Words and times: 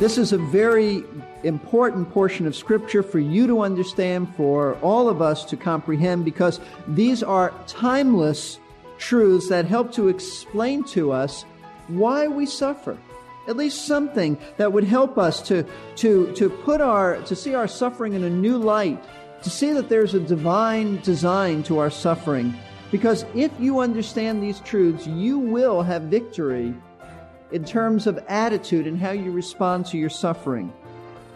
This 0.00 0.16
is 0.16 0.32
a 0.32 0.38
very 0.38 1.04
important 1.42 2.10
portion 2.10 2.46
of 2.46 2.56
Scripture 2.56 3.02
for 3.02 3.18
you 3.18 3.46
to 3.46 3.60
understand, 3.60 4.34
for 4.34 4.76
all 4.76 5.10
of 5.10 5.20
us 5.20 5.44
to 5.44 5.58
comprehend, 5.58 6.24
because 6.24 6.58
these 6.88 7.22
are 7.22 7.52
timeless 7.66 8.58
truths 8.96 9.50
that 9.50 9.66
help 9.66 9.92
to 9.92 10.08
explain 10.08 10.84
to 10.84 11.12
us 11.12 11.44
why 11.88 12.28
we 12.28 12.46
suffer. 12.46 12.96
At 13.46 13.58
least 13.58 13.84
something 13.84 14.38
that 14.56 14.72
would 14.72 14.84
help 14.84 15.18
us 15.18 15.42
to, 15.48 15.66
to, 15.96 16.32
to 16.32 16.48
put 16.48 16.80
our, 16.80 17.20
to 17.24 17.36
see 17.36 17.54
our 17.54 17.68
suffering 17.68 18.14
in 18.14 18.24
a 18.24 18.30
new 18.30 18.56
light, 18.56 19.04
to 19.42 19.50
see 19.50 19.70
that 19.74 19.90
there's 19.90 20.14
a 20.14 20.20
divine 20.20 21.02
design 21.02 21.62
to 21.64 21.76
our 21.76 21.90
suffering. 21.90 22.54
Because 22.90 23.26
if 23.34 23.52
you 23.60 23.80
understand 23.80 24.42
these 24.42 24.60
truths, 24.60 25.06
you 25.06 25.38
will 25.38 25.82
have 25.82 26.04
victory 26.04 26.74
in 27.52 27.64
terms 27.64 28.06
of 28.06 28.18
attitude 28.28 28.86
and 28.86 28.98
how 28.98 29.10
you 29.10 29.30
respond 29.30 29.86
to 29.86 29.98
your 29.98 30.10
suffering. 30.10 30.72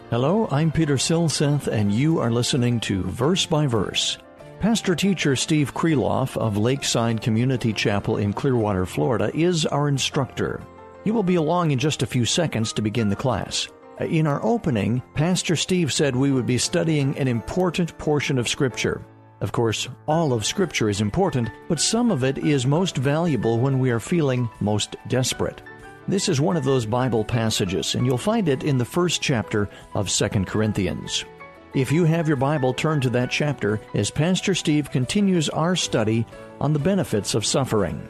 Hello, 0.09 0.47
I'm 0.51 0.71
Peter 0.71 0.95
Silseth, 0.95 1.67
and 1.67 1.91
you 1.91 2.19
are 2.19 2.31
listening 2.31 2.79
to 2.81 3.03
Verse 3.03 3.45
by 3.45 3.67
Verse. 3.67 4.17
Pastor 4.59 4.95
teacher 4.95 5.35
Steve 5.35 5.73
Kreloff 5.73 6.37
of 6.37 6.57
Lakeside 6.57 7.21
Community 7.21 7.73
Chapel 7.73 8.17
in 8.17 8.31
Clearwater, 8.31 8.85
Florida, 8.85 9.29
is 9.33 9.65
our 9.65 9.87
instructor. 9.89 10.61
He 11.03 11.11
will 11.11 11.23
be 11.23 11.35
along 11.35 11.71
in 11.71 11.79
just 11.79 12.03
a 12.03 12.07
few 12.07 12.25
seconds 12.25 12.71
to 12.73 12.81
begin 12.81 13.09
the 13.09 13.15
class. 13.15 13.67
In 13.99 14.27
our 14.27 14.43
opening, 14.43 15.01
Pastor 15.13 15.55
Steve 15.55 15.91
said 15.93 16.15
we 16.15 16.31
would 16.31 16.45
be 16.45 16.57
studying 16.57 17.17
an 17.17 17.27
important 17.27 17.97
portion 17.97 18.37
of 18.37 18.47
Scripture. 18.47 19.01
Of 19.41 19.51
course, 19.51 19.87
all 20.07 20.33
of 20.33 20.45
Scripture 20.45 20.89
is 20.89 21.01
important, 21.01 21.49
but 21.67 21.79
some 21.79 22.09
of 22.09 22.23
it 22.23 22.37
is 22.37 22.65
most 22.65 22.95
valuable 22.95 23.59
when 23.59 23.79
we 23.79 23.91
are 23.91 23.99
feeling 23.99 24.49
most 24.59 24.95
desperate. 25.07 25.61
This 26.07 26.29
is 26.29 26.39
one 26.39 26.55
of 26.55 26.63
those 26.63 26.85
Bible 26.85 27.25
passages, 27.25 27.95
and 27.95 28.05
you'll 28.05 28.19
find 28.19 28.47
it 28.47 28.63
in 28.63 28.77
the 28.77 28.85
first 28.85 29.23
chapter 29.23 29.67
of 29.95 30.07
2 30.07 30.29
Corinthians. 30.45 31.25
If 31.73 31.91
you 31.91 32.05
have 32.05 32.27
your 32.27 32.37
Bible, 32.37 32.75
turn 32.75 33.01
to 33.01 33.09
that 33.09 33.31
chapter 33.31 33.81
as 33.95 34.11
Pastor 34.11 34.53
Steve 34.53 34.91
continues 34.91 35.49
our 35.49 35.75
study 35.75 36.27
on 36.61 36.73
the 36.73 36.79
benefits 36.79 37.33
of 37.33 37.43
suffering. 37.43 38.07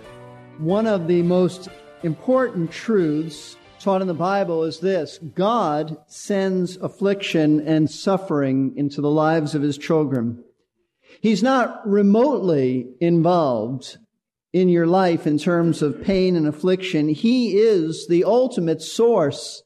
One 0.58 0.88
of 0.88 1.08
the 1.08 1.22
most 1.22 1.70
important 2.04 2.70
truths 2.70 3.56
taught 3.80 4.02
in 4.02 4.08
the 4.08 4.14
Bible 4.14 4.66
is 4.66 4.80
this 4.80 5.18
God 5.34 5.96
sends 6.08 6.76
affliction 6.78 7.66
and 7.66 7.90
suffering 7.90 8.74
into 8.76 9.00
the 9.00 9.10
lives 9.10 9.56
of 9.56 9.62
his 9.62 9.78
children. 9.78 10.44
He's 11.22 11.42
not 11.42 11.88
remotely 11.88 12.90
involved 13.00 13.98
in 14.56 14.70
your 14.70 14.88
life 14.88 15.28
in 15.28 15.38
terms 15.38 15.82
of 15.82 16.02
pain 16.02 16.38
and 16.38 16.48
affliction. 16.48 17.10
He 17.10 17.58
is 17.58 18.08
the 18.08 18.24
ultimate 18.24 18.82
source 18.82 19.64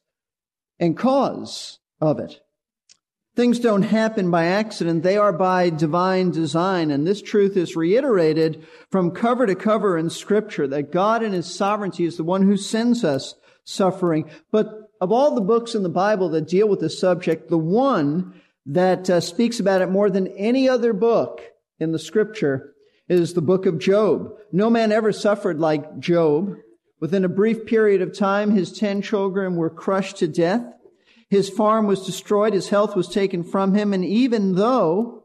and 0.80 0.98
cause 0.98 1.78
of 2.00 2.18
it. 2.18 2.40
Things 3.36 3.60
don't 3.60 3.82
happen 3.82 4.32
by 4.32 4.46
accident. 4.46 5.04
They 5.04 5.16
are 5.16 5.32
by 5.32 5.70
divine 5.70 6.32
design. 6.32 6.90
And 6.90 7.06
this 7.06 7.22
truth 7.22 7.56
is 7.56 7.76
reiterated 7.76 8.66
from 8.90 9.12
cover 9.12 9.46
to 9.46 9.54
cover 9.54 9.96
in 9.96 10.10
scripture 10.10 10.66
that 10.66 10.90
God 10.90 11.22
in 11.22 11.34
his 11.34 11.46
sovereignty 11.46 12.04
is 12.04 12.16
the 12.16 12.24
one 12.24 12.42
who 12.42 12.56
sends 12.56 13.04
us 13.04 13.36
suffering. 13.62 14.28
But 14.50 14.90
of 15.00 15.12
all 15.12 15.36
the 15.36 15.40
books 15.40 15.76
in 15.76 15.84
the 15.84 15.88
Bible 15.88 16.30
that 16.30 16.48
deal 16.48 16.68
with 16.68 16.80
this 16.80 16.98
subject, 16.98 17.48
the 17.48 17.56
one 17.56 18.34
that 18.66 19.08
uh, 19.08 19.20
speaks 19.20 19.60
about 19.60 19.82
it 19.82 19.88
more 19.88 20.10
than 20.10 20.26
any 20.36 20.68
other 20.68 20.92
book 20.92 21.42
in 21.78 21.92
the 21.92 21.98
scripture 22.00 22.74
is 23.18 23.34
the 23.34 23.42
book 23.42 23.66
of 23.66 23.78
Job. 23.78 24.30
No 24.52 24.70
man 24.70 24.92
ever 24.92 25.12
suffered 25.12 25.58
like 25.58 25.98
Job. 25.98 26.54
Within 27.00 27.24
a 27.24 27.28
brief 27.28 27.66
period 27.66 28.02
of 28.02 28.16
time, 28.16 28.52
his 28.52 28.72
ten 28.72 29.02
children 29.02 29.56
were 29.56 29.70
crushed 29.70 30.18
to 30.18 30.28
death. 30.28 30.64
His 31.28 31.48
farm 31.48 31.86
was 31.86 32.06
destroyed. 32.06 32.52
His 32.52 32.68
health 32.68 32.94
was 32.94 33.08
taken 33.08 33.42
from 33.42 33.74
him. 33.74 33.92
And 33.92 34.04
even 34.04 34.54
though 34.54 35.24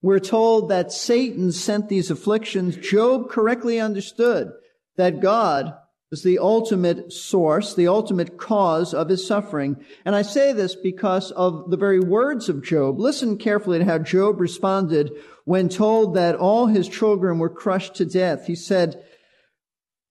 we're 0.00 0.20
told 0.20 0.68
that 0.68 0.92
Satan 0.92 1.52
sent 1.52 1.88
these 1.88 2.10
afflictions, 2.10 2.76
Job 2.76 3.28
correctly 3.28 3.80
understood 3.80 4.52
that 4.96 5.20
God 5.20 5.74
was 6.10 6.22
the 6.22 6.38
ultimate 6.38 7.12
source, 7.12 7.74
the 7.74 7.88
ultimate 7.88 8.38
cause 8.38 8.94
of 8.94 9.08
his 9.08 9.26
suffering. 9.26 9.84
And 10.04 10.14
I 10.14 10.22
say 10.22 10.52
this 10.52 10.76
because 10.76 11.32
of 11.32 11.70
the 11.70 11.76
very 11.76 12.00
words 12.00 12.48
of 12.48 12.62
Job. 12.62 13.00
Listen 13.00 13.36
carefully 13.38 13.78
to 13.78 13.84
how 13.84 13.98
Job 13.98 14.40
responded 14.40 15.10
when 15.44 15.68
told 15.68 16.14
that 16.14 16.36
all 16.36 16.66
his 16.66 16.88
children 16.88 17.38
were 17.38 17.50
crushed 17.50 17.96
to 17.96 18.04
death. 18.04 18.46
He 18.46 18.54
said, 18.54 19.02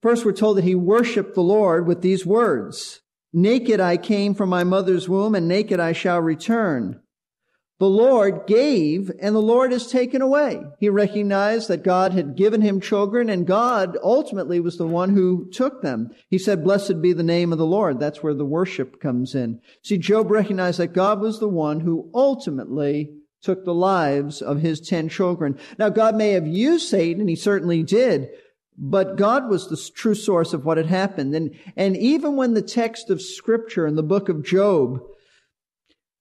first 0.02 0.26
we're 0.26 0.34
told 0.34 0.58
that 0.58 0.66
he 0.66 0.76
worshiped 0.76 1.34
the 1.34 1.42
Lord 1.42 1.88
with 1.88 2.02
these 2.02 2.26
words, 2.26 3.02
Naked 3.38 3.82
I 3.82 3.98
came 3.98 4.34
from 4.34 4.48
my 4.48 4.64
mother's 4.64 5.10
womb 5.10 5.36
and 5.36 5.46
naked 5.46 5.78
I 5.78 5.92
shall 5.92 6.22
return. 6.22 7.02
The 7.78 7.90
Lord 7.90 8.48
gave 8.48 9.12
and 9.20 9.36
the 9.36 9.42
Lord 9.42 9.74
has 9.74 9.92
taken 9.92 10.22
away. 10.22 10.62
He 10.80 10.88
recognized 10.88 11.68
that 11.68 11.84
God 11.84 12.14
had 12.14 12.38
given 12.38 12.62
him 12.62 12.80
children 12.80 13.30
and 13.30 13.46
God 13.46 13.98
ultimately 14.02 14.62
was 14.62 14.78
the 14.78 14.88
one 14.88 15.14
who 15.14 15.50
took 15.52 15.82
them. 15.82 16.12
He 16.30 16.38
said, 16.38 16.64
blessed 16.64 17.02
be 17.02 17.12
the 17.12 17.22
name 17.22 17.52
of 17.52 17.58
the 17.58 17.66
Lord. 17.66 18.00
That's 18.00 18.24
where 18.24 18.34
the 18.34 18.46
worship 18.46 19.02
comes 19.02 19.36
in. 19.36 19.60
See, 19.84 19.98
Job 19.98 20.32
recognized 20.32 20.80
that 20.80 20.94
God 20.94 21.20
was 21.20 21.40
the 21.40 21.50
one 21.50 21.82
who 21.82 22.10
ultimately 22.14 23.12
took 23.42 23.66
the 23.66 23.74
lives 23.74 24.42
of 24.42 24.62
his 24.62 24.80
ten 24.80 25.10
children. 25.10 25.60
Now, 25.78 25.90
God 25.90 26.16
may 26.16 26.32
have 26.32 26.48
used 26.48 26.88
Satan, 26.88 27.20
and 27.20 27.30
he 27.30 27.36
certainly 27.36 27.84
did, 27.84 28.30
but 28.78 29.18
God 29.18 29.50
was 29.50 29.68
the 29.68 29.92
true 29.96 30.16
source 30.16 30.54
of 30.54 30.66
what 30.66 30.78
had 30.78 30.88
happened. 30.88 31.36
And, 31.36 31.56
and 31.76 31.96
even 31.96 32.38
when 32.38 32.54
the 32.54 32.62
text 32.62 33.10
of 33.10 33.22
scripture 33.22 33.86
in 33.86 33.96
the 33.96 34.02
book 34.02 34.30
of 34.30 34.44
Job 34.44 35.02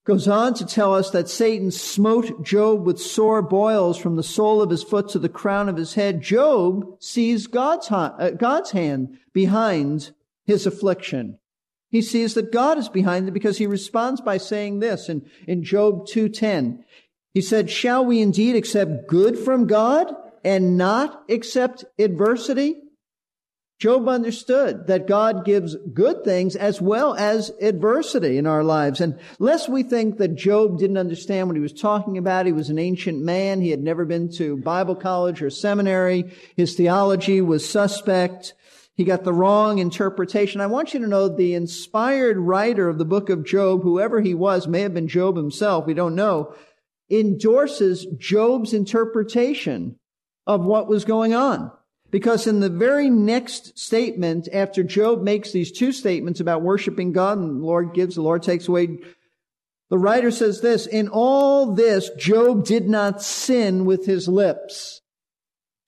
goes 0.05 0.27
on 0.27 0.53
to 0.53 0.65
tell 0.65 0.93
us 0.93 1.09
that 1.09 1.27
Satan 1.27 1.71
smote 1.71 2.43
Job 2.43 2.85
with 2.85 3.01
sore 3.01 3.41
boils 3.41 3.97
from 3.97 4.15
the 4.15 4.23
sole 4.23 4.61
of 4.61 4.69
his 4.69 4.83
foot 4.83 5.09
to 5.09 5.19
the 5.19 5.27
crown 5.27 5.67
of 5.67 5.77
his 5.77 5.95
head, 5.95 6.21
Job 6.21 6.95
sees 7.01 7.47
God's, 7.47 7.91
uh, 7.91 8.31
God's 8.37 8.71
hand 8.71 9.17
behind 9.33 10.11
his 10.45 10.67
affliction. 10.67 11.39
He 11.89 12.03
sees 12.03 12.35
that 12.35 12.51
God 12.51 12.77
is 12.77 12.87
behind 12.87 13.27
it 13.27 13.31
because 13.31 13.57
he 13.57 13.65
responds 13.65 14.21
by 14.21 14.37
saying 14.37 14.79
this 14.79 15.09
in, 15.09 15.27
in 15.47 15.63
Job 15.63 16.05
2.10. 16.07 16.83
He 17.33 17.41
said, 17.41 17.71
shall 17.71 18.05
we 18.05 18.21
indeed 18.21 18.55
accept 18.55 19.07
good 19.07 19.39
from 19.39 19.65
God 19.65 20.13
and 20.43 20.77
not 20.77 21.23
accept 21.29 21.83
adversity? 21.97 22.75
Job 23.77 24.07
understood 24.07 24.87
that 24.87 25.05
God 25.05 25.43
gives 25.43 25.75
good 25.93 26.23
things 26.23 26.55
as 26.55 26.81
well 26.81 27.13
as 27.15 27.51
adversity 27.61 28.37
in 28.37 28.47
our 28.47 28.63
lives. 28.63 29.01
And 29.01 29.19
lest 29.37 29.67
we 29.67 29.83
think 29.83 30.17
that 30.17 30.35
Job 30.35 30.79
didn't 30.79 30.97
understand 30.97 31.47
what 31.47 31.57
he 31.57 31.61
was 31.61 31.73
talking 31.73 32.17
about, 32.17 32.45
he 32.45 32.53
was 32.53 32.69
an 32.69 32.79
ancient 32.79 33.21
man. 33.21 33.59
He 33.59 33.71
had 33.71 33.83
never 33.83 34.05
been 34.05 34.31
to 34.37 34.57
Bible 34.57 34.95
college 34.95 35.41
or 35.41 35.49
seminary. 35.49 36.31
His 36.55 36.75
theology 36.75 37.41
was 37.41 37.69
suspect. 37.69 38.53
He 38.95 39.03
got 39.03 39.25
the 39.25 39.33
wrong 39.33 39.79
interpretation. 39.79 40.61
I 40.61 40.67
want 40.67 40.93
you 40.93 41.01
to 41.01 41.07
know 41.07 41.27
the 41.27 41.53
inspired 41.53 42.37
writer 42.37 42.87
of 42.87 42.97
the 42.97 43.03
book 43.03 43.29
of 43.29 43.45
Job, 43.45 43.83
whoever 43.83 44.21
he 44.21 44.33
was, 44.33 44.69
may 44.69 44.81
have 44.81 44.93
been 44.93 45.09
Job 45.09 45.35
himself. 45.35 45.85
We 45.85 45.93
don't 45.93 46.15
know 46.15 46.55
endorses 47.09 48.05
Job's 48.17 48.73
interpretation 48.73 49.99
of 50.47 50.65
what 50.65 50.87
was 50.87 51.05
going 51.05 51.33
on. 51.33 51.71
Because 52.15 52.47
in 52.47 52.61
the 52.61 52.69
very 52.69 53.09
next 53.09 53.77
statement, 53.77 54.47
after 54.53 54.83
Job 54.83 55.21
makes 55.21 55.51
these 55.51 55.69
two 55.69 55.91
statements 55.91 56.39
about 56.39 56.61
worshiping 56.61 57.11
God 57.11 57.39
and 57.39 57.61
the 57.61 57.65
Lord 57.65 57.93
gives, 57.93 58.15
the 58.15 58.21
Lord 58.21 58.41
takes 58.41 58.69
away, 58.69 58.99
the 59.89 59.97
writer 59.97 60.31
says 60.31 60.61
this, 60.61 60.87
in 60.87 61.09
all 61.09 61.73
this, 61.73 62.09
Job 62.11 62.63
did 62.63 62.87
not 62.87 63.21
sin 63.21 63.83
with 63.83 64.05
his 64.05 64.29
lips. 64.29 65.01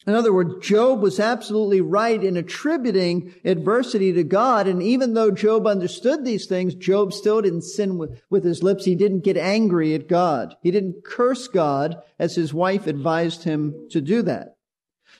In 0.05 0.15
other 0.15 0.33
words, 0.33 0.67
Job 0.67 1.01
was 1.01 1.17
absolutely 1.17 1.79
right 1.79 2.21
in 2.21 2.35
attributing 2.35 3.33
adversity 3.45 4.11
to 4.11 4.25
God. 4.25 4.67
And 4.67 4.83
even 4.83 5.13
though 5.13 5.31
Job 5.31 5.65
understood 5.65 6.25
these 6.25 6.45
things, 6.45 6.75
Job 6.75 7.13
still 7.13 7.41
didn't 7.41 7.61
sin 7.61 7.97
with, 7.97 8.21
with 8.29 8.43
his 8.43 8.61
lips. 8.61 8.83
He 8.83 8.95
didn't 8.95 9.23
get 9.23 9.37
angry 9.37 9.95
at 9.95 10.09
God. 10.09 10.55
He 10.61 10.71
didn't 10.71 11.05
curse 11.05 11.47
God 11.47 12.03
as 12.19 12.35
his 12.35 12.53
wife 12.53 12.85
advised 12.85 13.45
him 13.45 13.87
to 13.91 14.01
do 14.01 14.23
that. 14.23 14.56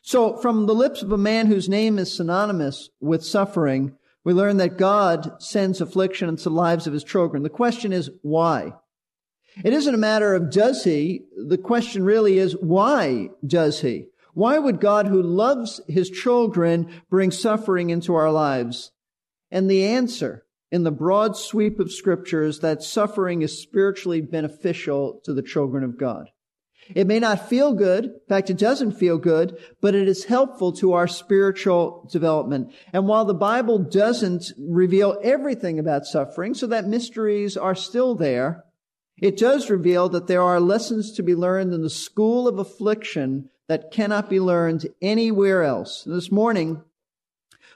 So 0.07 0.37
from 0.37 0.67
the 0.67 0.73
lips 0.73 1.01
of 1.01 1.11
a 1.11 1.17
man 1.17 1.47
whose 1.47 1.67
name 1.67 1.99
is 1.99 2.15
synonymous 2.15 2.91
with 3.01 3.25
suffering, 3.25 3.97
we 4.23 4.31
learn 4.31 4.55
that 4.55 4.77
God 4.77 5.43
sends 5.43 5.81
affliction 5.81 6.29
into 6.29 6.45
the 6.45 6.51
lives 6.51 6.87
of 6.87 6.93
his 6.93 7.03
children. 7.03 7.43
The 7.43 7.49
question 7.49 7.91
is 7.91 8.09
why? 8.21 8.71
It 9.65 9.73
isn't 9.73 9.93
a 9.93 9.97
matter 9.97 10.33
of 10.33 10.49
does 10.49 10.85
he. 10.85 11.25
The 11.35 11.57
question 11.57 12.05
really 12.05 12.37
is 12.37 12.53
why 12.53 13.31
does 13.45 13.81
he? 13.81 14.05
Why 14.33 14.57
would 14.57 14.79
God 14.79 15.07
who 15.07 15.21
loves 15.21 15.81
his 15.89 16.09
children 16.09 16.89
bring 17.09 17.29
suffering 17.29 17.89
into 17.89 18.15
our 18.15 18.31
lives? 18.31 18.93
And 19.51 19.69
the 19.69 19.83
answer 19.87 20.45
in 20.71 20.85
the 20.85 20.89
broad 20.91 21.35
sweep 21.35 21.81
of 21.81 21.91
scripture 21.91 22.43
is 22.43 22.61
that 22.61 22.81
suffering 22.81 23.41
is 23.41 23.61
spiritually 23.61 24.21
beneficial 24.21 25.19
to 25.25 25.33
the 25.33 25.43
children 25.43 25.83
of 25.83 25.99
God. 25.99 26.29
It 26.95 27.07
may 27.07 27.19
not 27.19 27.49
feel 27.49 27.73
good. 27.73 28.05
In 28.05 28.19
fact, 28.29 28.49
it 28.49 28.57
doesn't 28.57 28.93
feel 28.93 29.17
good, 29.17 29.57
but 29.81 29.95
it 29.95 30.07
is 30.07 30.25
helpful 30.25 30.71
to 30.73 30.93
our 30.93 31.07
spiritual 31.07 32.07
development. 32.11 32.73
And 32.93 33.07
while 33.07 33.25
the 33.25 33.33
Bible 33.33 33.79
doesn't 33.79 34.51
reveal 34.57 35.17
everything 35.23 35.79
about 35.79 36.05
suffering, 36.05 36.53
so 36.53 36.67
that 36.67 36.87
mysteries 36.87 37.57
are 37.57 37.75
still 37.75 38.15
there, 38.15 38.63
it 39.19 39.37
does 39.37 39.69
reveal 39.69 40.09
that 40.09 40.27
there 40.27 40.43
are 40.43 40.59
lessons 40.59 41.11
to 41.13 41.23
be 41.23 41.35
learned 41.35 41.73
in 41.73 41.81
the 41.81 41.89
school 41.89 42.47
of 42.47 42.59
affliction 42.59 43.49
that 43.67 43.91
cannot 43.91 44.29
be 44.29 44.39
learned 44.39 44.87
anywhere 45.01 45.63
else. 45.63 46.03
This 46.05 46.31
morning, 46.31 46.83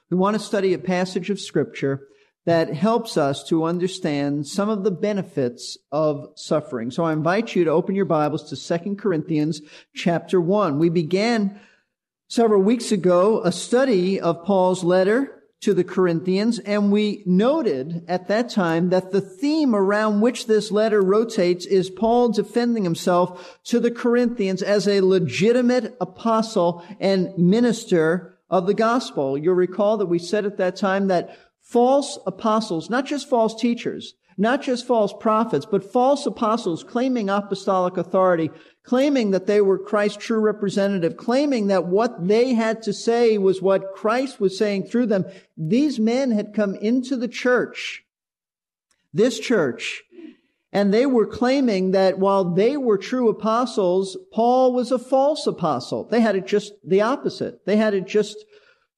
we 0.10 0.18
want 0.18 0.36
to 0.36 0.44
study 0.44 0.74
a 0.74 0.80
passage 0.80 1.30
of 1.30 1.40
scripture 1.40 2.08
that 2.46 2.74
helps 2.74 3.18
us 3.18 3.44
to 3.44 3.64
understand 3.66 4.48
some 4.48 4.70
of 4.70 4.84
the 4.84 4.92
benefits 4.92 5.78
of 5.92 6.30
suffering. 6.36 6.90
So 6.90 7.04
I 7.04 7.14
invite 7.14 7.56
you 7.56 7.64
to 7.66 7.72
open 7.72 7.96
your 7.96 8.06
Bibles 8.06 8.50
to 8.50 8.56
Second 8.56 8.98
Corinthians 8.98 9.62
chapter 9.94 10.42
1. 10.42 10.80
We 10.80 10.90
began 10.90 11.60
several 12.28 12.62
weeks 12.62 12.92
ago 12.92 13.42
a 13.44 13.52
study 13.52 14.20
of 14.20 14.44
Paul's 14.44 14.84
letter 14.84 15.38
to 15.60 15.76
the 15.76 15.84
Corinthians, 15.84 16.58
and 16.58 16.92
we 16.92 17.22
noted 17.28 18.04
at 18.08 18.28
that 18.28 18.50
time 18.50 18.90
that 18.90 19.12
the 19.12 19.22
theme 19.22 19.76
around 19.76 20.22
which 20.22 20.48
this 20.48 20.72
letter 20.72 21.04
rotates 21.04 21.68
is 21.68 21.92
Paul 21.92 22.30
defending 22.30 22.84
himself 22.84 23.60
to 23.66 23.80
the 23.80 23.92
Corinthians 23.92 24.64
as 24.64 24.88
a 24.88 25.02
legitimate 25.02 25.96
apostle 26.02 26.84
and 27.00 27.38
minister 27.38 28.40
of 28.50 28.66
the 28.66 28.74
gospel. 28.74 29.38
You'll 29.38 29.54
recall 29.54 29.98
that 29.98 30.08
we 30.08 30.18
said 30.18 30.46
at 30.46 30.58
that 30.58 30.76
time 30.76 31.10
that 31.10 31.38
false 31.72 32.20
apostles, 32.28 32.90
not 32.90 33.06
just 33.06 33.30
false 33.30 33.56
teachers, 33.56 34.14
not 34.38 34.62
just 34.62 34.86
false 34.86 35.14
prophets, 35.20 35.66
but 35.66 35.90
false 35.90 36.26
apostles 36.26 36.84
claiming 36.84 37.30
apostolic 37.30 37.96
authority, 37.96 38.50
claiming 38.84 39.32
that 39.32 39.48
they 39.48 39.62
were 39.62 39.78
Christ's 39.78 40.18
true 40.18 40.40
representative, 40.40 41.16
claiming 41.16 41.68
that 41.68 41.86
what 41.86 42.28
they 42.28 42.54
had 42.54 42.82
to 42.84 42.94
say 42.94 43.38
was 43.38 43.62
what 43.62 43.94
Christ 43.94 44.40
was 44.42 44.58
saying 44.58 44.88
through 44.88 45.06
them. 45.06 45.26
These 45.56 46.00
men 46.00 46.32
had 46.32 46.54
come 46.54 46.76
into 46.76 47.16
the 47.16 47.28
church, 47.28 48.04
this 49.14 49.40
church, 49.40 50.04
and 50.74 50.94
they 50.94 51.06
were 51.06 51.28
claiming 51.28 51.92
that 51.92 52.20
while 52.20 52.44
they 52.44 52.76
were 52.78 52.98
true 52.98 53.30
apostles, 53.30 54.18
Paul 54.34 54.74
was 54.74 54.92
a 54.92 55.00
false 55.00 55.48
apostle. 55.48 56.06
They 56.06 56.22
had 56.22 56.36
it 56.36 56.48
just 56.48 56.74
the 56.84 57.02
opposite. 57.02 57.66
They 57.66 57.78
had 57.78 57.94
it 57.94 58.08
just 58.08 58.44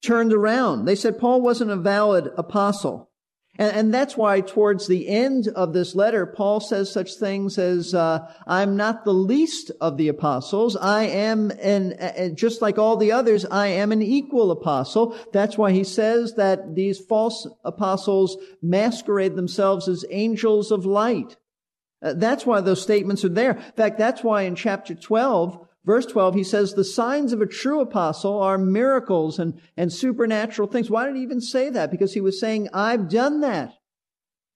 turned 0.04 0.32
around. 0.32 0.84
They 0.84 0.94
said 0.94 1.18
Paul 1.18 1.40
wasn't 1.40 1.70
a 1.70 1.76
valid 1.76 2.30
apostle. 2.36 3.10
And, 3.56 3.76
and, 3.76 3.94
that's 3.94 4.16
why 4.16 4.40
towards 4.40 4.88
the 4.88 5.06
end 5.08 5.46
of 5.54 5.72
this 5.72 5.94
letter, 5.94 6.26
Paul 6.26 6.58
says 6.58 6.90
such 6.90 7.14
things 7.14 7.56
as, 7.56 7.94
uh, 7.94 8.26
I'm 8.48 8.76
not 8.76 9.04
the 9.04 9.14
least 9.14 9.70
of 9.80 9.96
the 9.96 10.08
apostles. 10.08 10.74
I 10.76 11.04
am 11.04 11.52
an, 11.62 12.34
just 12.34 12.60
like 12.60 12.78
all 12.78 12.96
the 12.96 13.12
others, 13.12 13.44
I 13.44 13.68
am 13.68 13.92
an 13.92 14.02
equal 14.02 14.50
apostle. 14.50 15.16
That's 15.32 15.56
why 15.56 15.70
he 15.70 15.84
says 15.84 16.34
that 16.34 16.74
these 16.74 16.98
false 16.98 17.46
apostles 17.64 18.36
masquerade 18.60 19.36
themselves 19.36 19.86
as 19.86 20.04
angels 20.10 20.72
of 20.72 20.84
light. 20.84 21.36
Uh, 22.02 22.14
that's 22.14 22.44
why 22.44 22.60
those 22.60 22.82
statements 22.82 23.24
are 23.24 23.28
there. 23.28 23.52
In 23.52 23.72
fact, 23.76 23.98
that's 23.98 24.24
why 24.24 24.42
in 24.42 24.56
chapter 24.56 24.96
12, 24.96 25.63
Verse 25.84 26.06
12, 26.06 26.34
he 26.34 26.44
says, 26.44 26.72
the 26.72 26.84
signs 26.84 27.32
of 27.32 27.42
a 27.42 27.46
true 27.46 27.80
apostle 27.80 28.40
are 28.40 28.56
miracles 28.56 29.38
and, 29.38 29.60
and 29.76 29.92
supernatural 29.92 30.66
things. 30.68 30.90
Why 30.90 31.06
did 31.06 31.16
he 31.16 31.22
even 31.22 31.42
say 31.42 31.68
that? 31.70 31.90
Because 31.90 32.14
he 32.14 32.22
was 32.22 32.40
saying, 32.40 32.68
I've 32.72 33.08
done 33.08 33.40
that. 33.40 33.74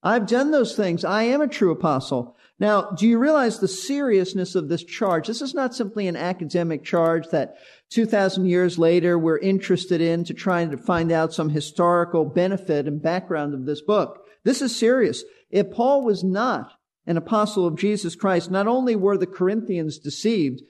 I've 0.02 0.26
done 0.26 0.52
those 0.52 0.75
things. 0.75 1.04
I 1.04 1.25
am 1.25 1.40
a 1.40 1.48
true 1.48 1.70
apostle. 1.70 2.36
Now, 2.60 2.90
do 2.90 3.06
you 3.06 3.19
realize 3.19 3.58
the 3.58 3.69
seriousness 3.69 4.54
of 4.54 4.69
this 4.69 4.82
charge? 4.82 5.26
This 5.26 5.42
is 5.42 5.54
not 5.54 5.75
simply 5.75 6.08
an 6.08 6.16
academic 6.16 6.82
charge 6.82 7.28
that 7.28 7.56
2,000 7.90 8.46
years 8.46 8.78
later 8.78 9.19
we're 9.19 9.38
interested 9.38 10.00
in 10.00 10.24
to 10.24 10.34
try 10.34 10.64
to 10.64 10.76
find 10.76 11.12
out 11.12 11.32
some 11.32 11.50
historical 11.50 12.24
benefit 12.24 12.86
and 12.86 13.02
background 13.02 13.54
of 13.54 13.66
this 13.66 13.82
book. 13.82 14.24
This 14.44 14.62
is 14.62 14.74
serious. 14.74 15.24
If 15.50 15.70
Paul 15.70 16.04
was 16.04 16.24
not 16.24 16.72
an 17.06 17.16
apostle 17.16 17.66
of 17.66 17.76
Jesus 17.76 18.14
Christ, 18.14 18.50
not 18.50 18.66
only 18.66 18.96
were 18.96 19.16
the 19.16 19.26
Corinthians 19.26 19.98
deceived, 19.98 20.62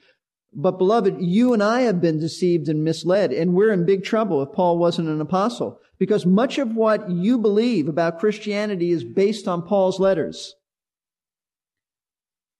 but 0.53 0.77
beloved, 0.77 1.17
you 1.19 1.53
and 1.53 1.61
I 1.61 1.81
have 1.81 2.01
been 2.01 2.19
deceived 2.19 2.69
and 2.69 2.83
misled, 2.83 3.31
and 3.31 3.53
we're 3.53 3.71
in 3.71 3.85
big 3.85 4.03
trouble 4.03 4.41
if 4.41 4.51
Paul 4.51 4.77
wasn't 4.77 5.09
an 5.09 5.21
apostle. 5.21 5.79
Because 5.99 6.25
much 6.25 6.57
of 6.57 6.75
what 6.75 7.09
you 7.09 7.37
believe 7.37 7.87
about 7.87 8.19
Christianity 8.19 8.91
is 8.91 9.03
based 9.03 9.47
on 9.47 9.61
Paul's 9.61 9.99
letters. 9.99 10.55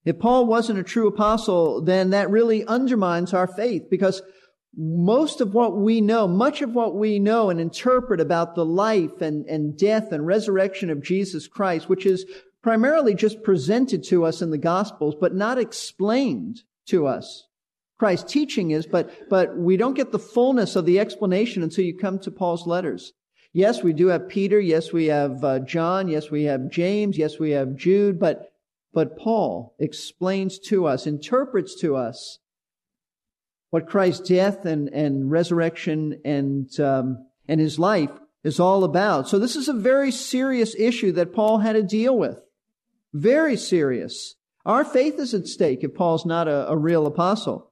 If 0.06 0.20
Paul 0.20 0.46
wasn't 0.46 0.80
a 0.80 0.84
true 0.84 1.08
apostle, 1.08 1.82
then 1.82 2.12
that 2.12 2.30
really 2.30 2.66
undermines 2.66 3.34
our 3.34 3.48
faith 3.48 3.90
because 3.90 4.22
most 4.76 5.42
of 5.42 5.54
what 5.54 5.78
we 5.78 6.00
know, 6.00 6.28
much 6.28 6.62
of 6.62 6.74
what 6.74 6.96
we 6.96 7.18
know 7.18 7.50
and 7.50 7.60
interpret 7.60 8.22
about 8.22 8.56
the 8.56 8.66
life 8.66 9.22
and, 9.22 9.46
and 9.48 9.78
death 9.78 10.12
and 10.12 10.28
resurrection 10.28 10.90
of 10.90 11.04
Jesus 11.04 11.48
Christ, 11.48 11.90
which 11.90 12.06
is 12.06 12.26
primarily 12.62 13.16
just 13.16 13.42
presented 13.42 14.04
to 14.06 14.26
us 14.26 14.42
in 14.42 14.52
the 14.52 14.58
Gospels, 14.58 15.16
but 15.20 15.34
not 15.34 15.58
explained 15.58 16.62
to 16.88 17.08
us 17.08 17.48
Christ's 18.00 18.32
teaching 18.32 18.72
is, 18.72 18.88
but, 18.88 19.30
but 19.30 19.58
we 19.58 19.76
don't 19.76 19.94
get 19.94 20.14
the 20.14 20.18
fullness 20.18 20.78
of 20.78 20.86
the 20.86 21.00
explanation 21.00 21.62
until 21.62 21.84
you 21.84 21.98
come 21.98 22.18
to 22.20 22.32
Paul's 22.32 22.66
letters. 22.66 23.12
Yes, 23.52 23.84
we 23.84 23.92
do 23.92 24.08
have 24.08 24.30
Peter. 24.30 24.60
Yes, 24.60 24.94
we 24.94 25.08
have 25.08 25.44
uh, 25.44 25.60
John. 25.60 26.08
Yes, 26.08 26.32
we 26.32 26.46
have 26.46 26.72
James. 26.72 27.18
Yes, 27.18 27.40
we 27.40 27.52
have 27.52 27.76
Jude. 27.76 28.18
But, 28.18 28.54
but 28.94 29.18
Paul 29.18 29.76
explains 29.80 30.60
to 30.70 30.86
us, 30.86 31.06
interprets 31.06 31.76
to 31.82 31.98
us 31.98 32.40
what 33.70 33.88
Christ's 33.88 34.28
death 34.30 34.66
and, 34.66 34.88
and 34.90 35.30
resurrection 35.30 36.22
and, 36.24 36.80
um, 36.80 37.28
and 37.50 37.60
his 37.60 37.78
life 37.78 38.12
is 38.46 38.62
all 38.62 38.86
about. 38.86 39.28
So 39.28 39.40
this 39.40 39.58
is 39.58 39.68
a 39.68 39.74
very 39.74 40.12
serious 40.12 40.74
issue 40.78 41.12
that 41.14 41.34
Paul 41.34 41.58
had 41.58 41.74
to 41.74 41.84
deal 41.84 42.18
with. 42.18 42.40
Very 43.14 43.58
serious. 43.58 44.36
Our 44.66 44.86
faith 44.86 45.20
is 45.20 45.34
at 45.34 45.48
stake 45.48 45.84
if 45.84 45.96
Paul's 45.96 46.26
not 46.26 46.48
a, 46.48 46.70
a 46.70 46.78
real 46.78 47.06
apostle. 47.06 47.69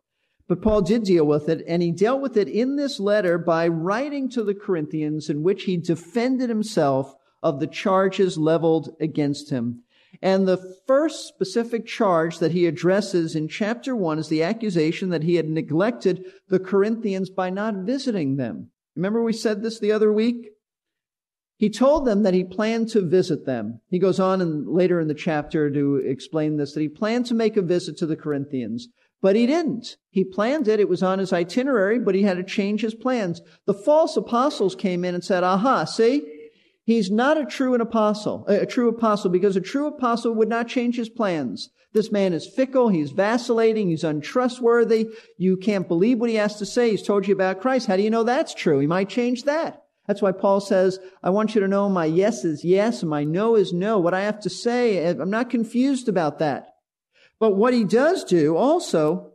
But 0.47 0.61
Paul 0.61 0.81
did 0.81 1.03
deal 1.03 1.25
with 1.25 1.49
it, 1.49 1.63
and 1.67 1.81
he 1.81 1.91
dealt 1.91 2.21
with 2.21 2.37
it 2.37 2.47
in 2.47 2.77
this 2.77 2.99
letter 2.99 3.37
by 3.37 3.67
writing 3.67 4.29
to 4.29 4.43
the 4.43 4.55
Corinthians 4.55 5.29
in 5.29 5.43
which 5.43 5.63
he 5.63 5.77
defended 5.77 6.49
himself 6.49 7.13
of 7.43 7.59
the 7.59 7.67
charges 7.67 8.37
leveled 8.37 8.95
against 8.99 9.49
him. 9.49 9.83
And 10.21 10.47
the 10.47 10.75
first 10.87 11.27
specific 11.27 11.85
charge 11.85 12.39
that 12.39 12.53
he 12.53 12.65
addresses 12.65 13.35
in 13.35 13.49
chapter 13.49 13.95
one 13.95 14.17
is 14.19 14.29
the 14.29 14.41
accusation 14.41 15.09
that 15.09 15.23
he 15.23 15.35
had 15.35 15.49
neglected 15.49 16.23
the 16.47 16.59
Corinthians 16.59 17.29
by 17.29 17.49
not 17.49 17.85
visiting 17.85 18.37
them. 18.37 18.71
Remember 18.95 19.21
we 19.21 19.33
said 19.33 19.61
this 19.61 19.79
the 19.79 19.91
other 19.91 20.11
week? 20.11 20.51
He 21.57 21.69
told 21.69 22.05
them 22.05 22.23
that 22.23 22.33
he 22.33 22.43
planned 22.43 22.89
to 22.89 23.01
visit 23.01 23.45
them. 23.45 23.81
He 23.89 23.99
goes 23.99 24.19
on 24.19 24.73
later 24.73 24.99
in 24.99 25.07
the 25.07 25.13
chapter 25.13 25.69
to 25.71 25.95
explain 25.97 26.57
this, 26.57 26.73
that 26.73 26.81
he 26.81 26.89
planned 26.89 27.25
to 27.27 27.33
make 27.33 27.57
a 27.57 27.61
visit 27.61 27.97
to 27.97 28.05
the 28.05 28.15
Corinthians. 28.15 28.87
But 29.21 29.35
he 29.35 29.47
didn't. 29.47 29.97
He 30.09 30.23
planned 30.23 30.67
it. 30.67 30.79
It 30.79 30.89
was 30.89 31.01
on 31.01 31.19
his 31.19 31.33
itinerary, 31.33 31.99
but 31.99 32.15
he 32.15 32.21
had 32.21 32.37
to 32.37 32.43
change 32.43 32.81
his 32.81 32.93
plans. 32.93 33.41
The 33.65 33.73
false 33.73 34.15
apostles 34.15 34.75
came 34.75 35.03
in 35.03 35.15
and 35.15 35.23
said, 35.23 35.43
aha, 35.43 35.85
see? 35.85 36.21
He's 36.83 37.11
not 37.11 37.37
a 37.37 37.45
true 37.45 37.73
an 37.73 37.81
apostle, 37.81 38.45
a 38.47 38.65
true 38.65 38.87
apostle, 38.87 39.29
because 39.29 39.55
a 39.55 39.61
true 39.61 39.87
apostle 39.87 40.33
would 40.35 40.47
not 40.47 40.67
change 40.67 40.95
his 40.95 41.09
plans. 41.09 41.69
This 41.93 42.11
man 42.11 42.31
is 42.31 42.47
fickle. 42.47 42.89
He's 42.89 43.11
vacillating. 43.11 43.89
He's 43.89 44.03
untrustworthy. 44.03 45.09
You 45.37 45.57
can't 45.57 45.87
believe 45.87 46.19
what 46.19 46.29
he 46.29 46.35
has 46.35 46.57
to 46.59 46.65
say. 46.65 46.91
He's 46.91 47.03
told 47.03 47.27
you 47.27 47.33
about 47.33 47.59
Christ. 47.59 47.87
How 47.87 47.97
do 47.97 48.03
you 48.03 48.09
know 48.09 48.23
that's 48.23 48.53
true? 48.53 48.79
He 48.79 48.87
might 48.87 49.09
change 49.09 49.43
that. 49.43 49.83
That's 50.05 50.21
why 50.21 50.31
Paul 50.31 50.61
says, 50.61 50.99
I 51.21 51.31
want 51.31 51.55
you 51.55 51.61
to 51.61 51.67
know 51.67 51.89
my 51.89 52.05
yes 52.05 52.45
is 52.45 52.63
yes 52.63 53.01
and 53.01 53.09
my 53.09 53.25
no 53.25 53.55
is 53.55 53.73
no. 53.73 53.99
What 53.99 54.13
I 54.13 54.21
have 54.21 54.39
to 54.41 54.49
say, 54.49 55.05
I'm 55.05 55.29
not 55.29 55.49
confused 55.49 56.07
about 56.07 56.39
that. 56.39 56.75
But 57.39 57.55
what 57.55 57.73
he 57.73 57.83
does 57.83 58.23
do 58.23 58.55
also 58.55 59.31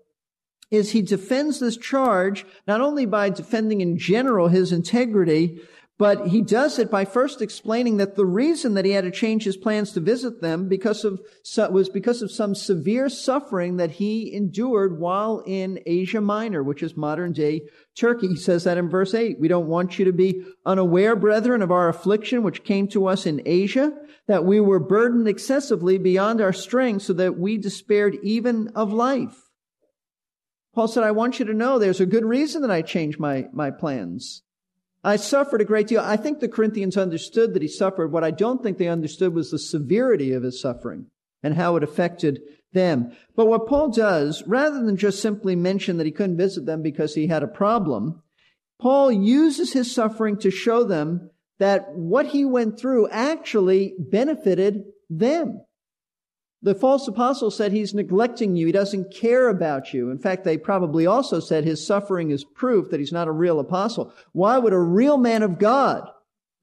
is 0.70 0.90
he 0.90 1.02
defends 1.02 1.60
this 1.60 1.76
charge 1.76 2.46
not 2.66 2.80
only 2.80 3.06
by 3.06 3.30
defending 3.30 3.80
in 3.80 3.98
general 3.98 4.48
his 4.48 4.72
integrity, 4.72 5.60
But 5.98 6.28
he 6.28 6.40
does 6.40 6.78
it 6.78 6.90
by 6.90 7.04
first 7.04 7.40
explaining 7.40 7.98
that 7.98 8.16
the 8.16 8.24
reason 8.24 8.74
that 8.74 8.84
he 8.84 8.92
had 8.92 9.04
to 9.04 9.10
change 9.10 9.44
his 9.44 9.56
plans 9.56 9.92
to 9.92 10.00
visit 10.00 10.40
them 10.40 10.68
because 10.68 11.04
of, 11.04 11.20
was 11.70 11.88
because 11.88 12.22
of 12.22 12.30
some 12.30 12.54
severe 12.54 13.08
suffering 13.08 13.76
that 13.76 13.92
he 13.92 14.34
endured 14.34 14.98
while 14.98 15.44
in 15.46 15.78
Asia 15.86 16.20
Minor, 16.20 16.62
which 16.62 16.82
is 16.82 16.96
modern 16.96 17.32
day 17.32 17.62
Turkey. 17.94 18.28
He 18.28 18.36
says 18.36 18.64
that 18.64 18.78
in 18.78 18.88
verse 18.88 19.14
8. 19.14 19.38
We 19.38 19.48
don't 19.48 19.68
want 19.68 19.98
you 19.98 20.06
to 20.06 20.12
be 20.12 20.44
unaware, 20.66 21.14
brethren, 21.14 21.62
of 21.62 21.70
our 21.70 21.88
affliction 21.88 22.42
which 22.42 22.64
came 22.64 22.88
to 22.88 23.06
us 23.06 23.26
in 23.26 23.42
Asia, 23.44 23.92
that 24.26 24.44
we 24.44 24.60
were 24.60 24.80
burdened 24.80 25.28
excessively 25.28 25.98
beyond 25.98 26.40
our 26.40 26.54
strength 26.54 27.02
so 27.02 27.12
that 27.12 27.38
we 27.38 27.58
despaired 27.58 28.16
even 28.22 28.68
of 28.74 28.92
life. 28.92 29.36
Paul 30.74 30.88
said, 30.88 31.04
I 31.04 31.10
want 31.10 31.38
you 31.38 31.44
to 31.44 31.54
know 31.54 31.78
there's 31.78 32.00
a 32.00 32.06
good 32.06 32.24
reason 32.24 32.62
that 32.62 32.70
I 32.70 32.80
changed 32.80 33.20
my, 33.20 33.46
my 33.52 33.70
plans. 33.70 34.42
I 35.04 35.16
suffered 35.16 35.60
a 35.60 35.64
great 35.64 35.88
deal. 35.88 36.00
I 36.00 36.16
think 36.16 36.38
the 36.38 36.48
Corinthians 36.48 36.96
understood 36.96 37.54
that 37.54 37.62
he 37.62 37.68
suffered. 37.68 38.12
What 38.12 38.24
I 38.24 38.30
don't 38.30 38.62
think 38.62 38.78
they 38.78 38.88
understood 38.88 39.34
was 39.34 39.50
the 39.50 39.58
severity 39.58 40.32
of 40.32 40.44
his 40.44 40.60
suffering 40.60 41.06
and 41.42 41.54
how 41.54 41.76
it 41.76 41.82
affected 41.82 42.40
them. 42.72 43.12
But 43.34 43.46
what 43.46 43.66
Paul 43.66 43.90
does, 43.90 44.42
rather 44.46 44.84
than 44.84 44.96
just 44.96 45.20
simply 45.20 45.56
mention 45.56 45.96
that 45.96 46.06
he 46.06 46.12
couldn't 46.12 46.36
visit 46.36 46.66
them 46.66 46.82
because 46.82 47.14
he 47.14 47.26
had 47.26 47.42
a 47.42 47.48
problem, 47.48 48.22
Paul 48.80 49.10
uses 49.12 49.72
his 49.72 49.92
suffering 49.92 50.38
to 50.38 50.50
show 50.50 50.84
them 50.84 51.30
that 51.58 51.94
what 51.94 52.26
he 52.26 52.44
went 52.44 52.78
through 52.78 53.08
actually 53.10 53.94
benefited 53.98 54.84
them. 55.10 55.62
The 56.64 56.74
false 56.76 57.08
apostle 57.08 57.50
said 57.50 57.72
he's 57.72 57.92
neglecting 57.92 58.54
you. 58.54 58.66
He 58.66 58.72
doesn't 58.72 59.12
care 59.12 59.48
about 59.48 59.92
you. 59.92 60.10
In 60.10 60.18
fact, 60.18 60.44
they 60.44 60.56
probably 60.56 61.06
also 61.06 61.40
said 61.40 61.64
his 61.64 61.84
suffering 61.84 62.30
is 62.30 62.44
proof 62.44 62.90
that 62.90 63.00
he's 63.00 63.12
not 63.12 63.26
a 63.26 63.32
real 63.32 63.58
apostle. 63.58 64.12
Why 64.30 64.58
would 64.58 64.72
a 64.72 64.78
real 64.78 65.18
man 65.18 65.42
of 65.42 65.58
God 65.58 66.08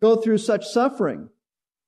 go 0.01 0.15
through 0.15 0.37
such 0.37 0.65
suffering? 0.65 1.29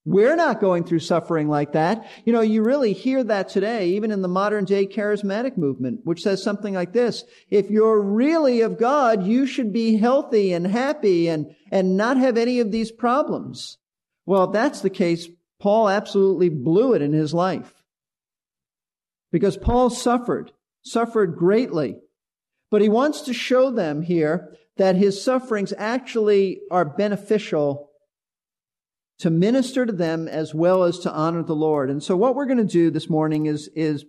We're 0.04 0.36
not 0.36 0.60
going 0.60 0.84
through 0.84 1.00
suffering 1.00 1.48
like 1.48 1.74
that. 1.74 2.06
You 2.26 2.34
know, 2.34 2.42
you 2.42 2.64
really 2.64 2.92
hear 2.92 3.24
that 3.24 3.50
today, 3.50 3.90
even 3.90 4.12
in 4.12 4.24
the 4.24 4.28
modern 4.28 4.66
day 4.66 4.88
charismatic 4.88 5.58
movement, 5.58 6.02
which 6.04 6.22
says 6.22 6.44
something 6.44 6.74
like 6.74 6.92
this. 6.92 7.24
If 7.50 7.70
you're 7.70 8.02
really 8.02 8.62
of 8.62 8.80
God, 8.80 9.26
you 9.26 9.46
should 9.46 9.72
be 9.72 9.98
healthy 9.98 10.52
and 10.54 10.66
happy 10.66 11.30
and, 11.30 11.56
and 11.72 11.98
not 11.98 12.18
have 12.18 12.36
any 12.36 12.60
of 12.60 12.72
these 12.72 12.92
problems. 12.92 13.78
Well, 14.26 14.46
if 14.46 14.54
that's 14.54 14.82
the 14.82 14.90
case, 14.90 15.28
Paul 15.60 15.88
absolutely 15.88 16.50
blew 16.50 16.94
it 16.94 17.04
in 17.04 17.14
his 17.14 17.34
life. 17.34 17.81
Because 19.32 19.58
Paul 19.58 19.90
suffered, 19.90 20.52
suffered 20.84 21.38
greatly. 21.38 21.98
But 22.70 22.82
he 22.82 22.90
wants 22.90 23.22
to 23.22 23.34
show 23.34 23.72
them 23.72 24.02
here 24.02 24.56
that 24.78 24.96
his 24.96 25.22
sufferings 25.24 25.74
actually 25.78 26.62
are 26.72 26.86
beneficial 26.86 27.90
to 29.20 29.30
minister 29.30 29.86
to 29.86 29.94
them 29.94 30.28
as 30.28 30.56
well 30.56 30.84
as 30.84 30.98
to 31.00 31.12
honor 31.12 31.44
the 31.44 31.54
Lord. 31.54 31.92
And 31.92 32.02
so 32.02 32.18
what 32.18 32.34
we're 32.34 32.48
going 32.48 32.58
to 32.58 32.64
do 32.64 32.90
this 32.90 33.08
morning 33.08 33.46
is, 33.46 33.70
is 33.76 34.04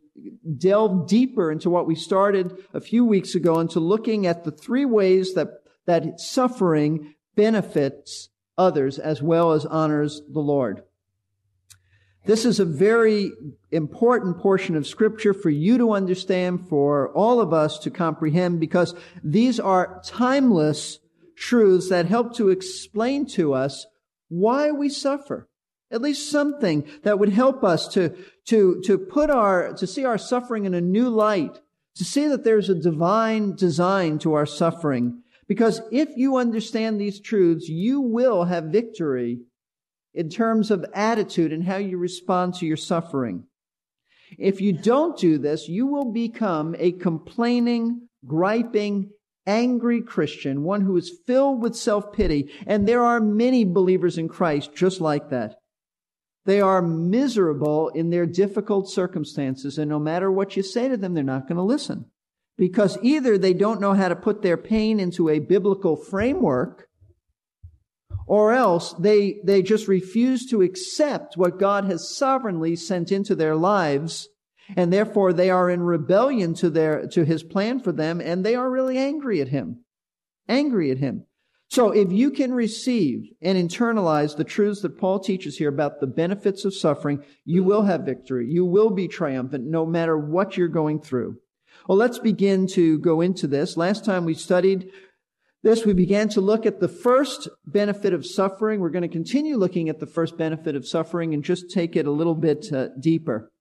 delve 0.56 1.06
deeper 1.06 1.52
into 1.52 1.68
what 1.68 1.86
we 1.86 1.94
started 1.94 2.56
a 2.72 2.80
few 2.80 3.04
weeks 3.04 3.34
ago 3.34 3.60
into 3.60 3.78
looking 3.78 4.26
at 4.26 4.44
the 4.44 4.50
three 4.50 4.86
ways 4.86 5.34
that, 5.34 5.48
that 5.86 6.18
suffering 6.18 7.14
benefits 7.36 8.30
others 8.56 8.98
as 8.98 9.20
well 9.22 9.52
as 9.52 9.66
honors 9.66 10.22
the 10.32 10.40
Lord. 10.40 10.82
This 12.24 12.44
is 12.44 12.60
a 12.60 12.64
very 12.64 13.32
important 13.72 14.38
portion 14.38 14.76
of 14.76 14.86
scripture 14.86 15.34
for 15.34 15.50
you 15.50 15.76
to 15.78 15.92
understand, 15.92 16.68
for 16.68 17.10
all 17.14 17.40
of 17.40 17.52
us 17.52 17.80
to 17.80 17.90
comprehend, 17.90 18.60
because 18.60 18.94
these 19.24 19.58
are 19.58 20.00
timeless 20.04 21.00
truths 21.36 21.88
that 21.88 22.06
help 22.06 22.36
to 22.36 22.50
explain 22.50 23.26
to 23.26 23.54
us 23.54 23.86
why 24.28 24.70
we 24.70 24.88
suffer. 24.88 25.48
At 25.90 26.00
least 26.00 26.30
something 26.30 26.86
that 27.02 27.18
would 27.18 27.30
help 27.30 27.64
us 27.64 27.88
to, 27.88 28.16
to, 28.46 28.80
to 28.86 28.98
put 28.98 29.28
our, 29.28 29.74
to 29.74 29.86
see 29.86 30.04
our 30.04 30.16
suffering 30.16 30.64
in 30.64 30.74
a 30.74 30.80
new 30.80 31.08
light, 31.08 31.60
to 31.96 32.04
see 32.04 32.28
that 32.28 32.44
there's 32.44 32.70
a 32.70 32.74
divine 32.74 33.56
design 33.56 34.18
to 34.20 34.32
our 34.34 34.46
suffering. 34.46 35.22
Because 35.48 35.82
if 35.90 36.08
you 36.16 36.36
understand 36.36 37.00
these 37.00 37.20
truths, 37.20 37.68
you 37.68 38.00
will 38.00 38.44
have 38.44 38.64
victory 38.66 39.40
in 40.14 40.28
terms 40.28 40.70
of 40.70 40.84
attitude 40.94 41.52
and 41.52 41.64
how 41.64 41.76
you 41.76 41.98
respond 41.98 42.54
to 42.54 42.66
your 42.66 42.76
suffering. 42.76 43.44
If 44.38 44.60
you 44.60 44.72
don't 44.72 45.18
do 45.18 45.38
this, 45.38 45.68
you 45.68 45.86
will 45.86 46.12
become 46.12 46.74
a 46.78 46.92
complaining, 46.92 48.08
griping, 48.26 49.10
angry 49.46 50.00
Christian, 50.00 50.62
one 50.62 50.82
who 50.82 50.96
is 50.96 51.18
filled 51.26 51.62
with 51.62 51.76
self-pity. 51.76 52.50
And 52.66 52.86
there 52.86 53.04
are 53.04 53.20
many 53.20 53.64
believers 53.64 54.18
in 54.18 54.28
Christ 54.28 54.74
just 54.74 55.00
like 55.00 55.30
that. 55.30 55.56
They 56.44 56.60
are 56.60 56.82
miserable 56.82 57.88
in 57.90 58.10
their 58.10 58.26
difficult 58.26 58.90
circumstances, 58.90 59.78
and 59.78 59.88
no 59.88 59.98
matter 60.00 60.30
what 60.30 60.56
you 60.56 60.62
say 60.62 60.88
to 60.88 60.96
them, 60.96 61.14
they're 61.14 61.22
not 61.22 61.46
going 61.46 61.56
to 61.56 61.62
listen. 61.62 62.06
Because 62.58 62.98
either 63.02 63.38
they 63.38 63.54
don't 63.54 63.80
know 63.80 63.94
how 63.94 64.08
to 64.08 64.16
put 64.16 64.42
their 64.42 64.56
pain 64.56 64.98
into 64.98 65.28
a 65.28 65.38
biblical 65.38 65.96
framework, 65.96 66.88
or 68.26 68.52
else 68.52 68.92
they, 68.94 69.40
they 69.44 69.62
just 69.62 69.88
refuse 69.88 70.46
to 70.46 70.62
accept 70.62 71.36
what 71.36 71.58
God 71.58 71.84
has 71.84 72.16
sovereignly 72.16 72.76
sent 72.76 73.12
into 73.12 73.34
their 73.34 73.56
lives, 73.56 74.28
and 74.76 74.92
therefore 74.92 75.32
they 75.32 75.50
are 75.50 75.68
in 75.68 75.82
rebellion 75.82 76.54
to 76.54 76.70
their, 76.70 77.06
to 77.08 77.24
his 77.24 77.42
plan 77.42 77.80
for 77.80 77.92
them, 77.92 78.20
and 78.20 78.44
they 78.44 78.54
are 78.54 78.70
really 78.70 78.98
angry 78.98 79.40
at 79.40 79.48
him. 79.48 79.84
Angry 80.48 80.90
at 80.90 80.98
him. 80.98 81.26
So 81.68 81.90
if 81.90 82.12
you 82.12 82.30
can 82.30 82.52
receive 82.52 83.30
and 83.40 83.56
internalize 83.56 84.36
the 84.36 84.44
truths 84.44 84.82
that 84.82 84.98
Paul 84.98 85.20
teaches 85.20 85.56
here 85.56 85.70
about 85.70 86.00
the 86.00 86.06
benefits 86.06 86.66
of 86.66 86.74
suffering, 86.74 87.24
you 87.46 87.64
will 87.64 87.84
have 87.84 88.02
victory. 88.02 88.46
You 88.46 88.66
will 88.66 88.90
be 88.90 89.08
triumphant 89.08 89.64
no 89.64 89.86
matter 89.86 90.18
what 90.18 90.56
you're 90.56 90.68
going 90.68 91.00
through. 91.00 91.38
Well, 91.88 91.96
let's 91.96 92.18
begin 92.18 92.66
to 92.74 92.98
go 92.98 93.22
into 93.22 93.46
this. 93.46 93.78
Last 93.78 94.04
time 94.04 94.26
we 94.26 94.34
studied 94.34 94.90
this, 95.62 95.86
we 95.86 95.92
began 95.92 96.28
to 96.30 96.40
look 96.40 96.66
at 96.66 96.80
the 96.80 96.88
first 96.88 97.48
benefit 97.64 98.12
of 98.12 98.26
suffering. 98.26 98.80
We're 98.80 98.90
going 98.90 99.02
to 99.02 99.08
continue 99.08 99.56
looking 99.56 99.88
at 99.88 100.00
the 100.00 100.06
first 100.06 100.36
benefit 100.36 100.74
of 100.74 100.86
suffering 100.86 101.34
and 101.34 101.44
just 101.44 101.70
take 101.70 101.94
it 101.94 102.06
a 102.06 102.10
little 102.10 102.34
bit 102.34 102.72
uh, 102.72 102.88
deeper. 102.98 103.52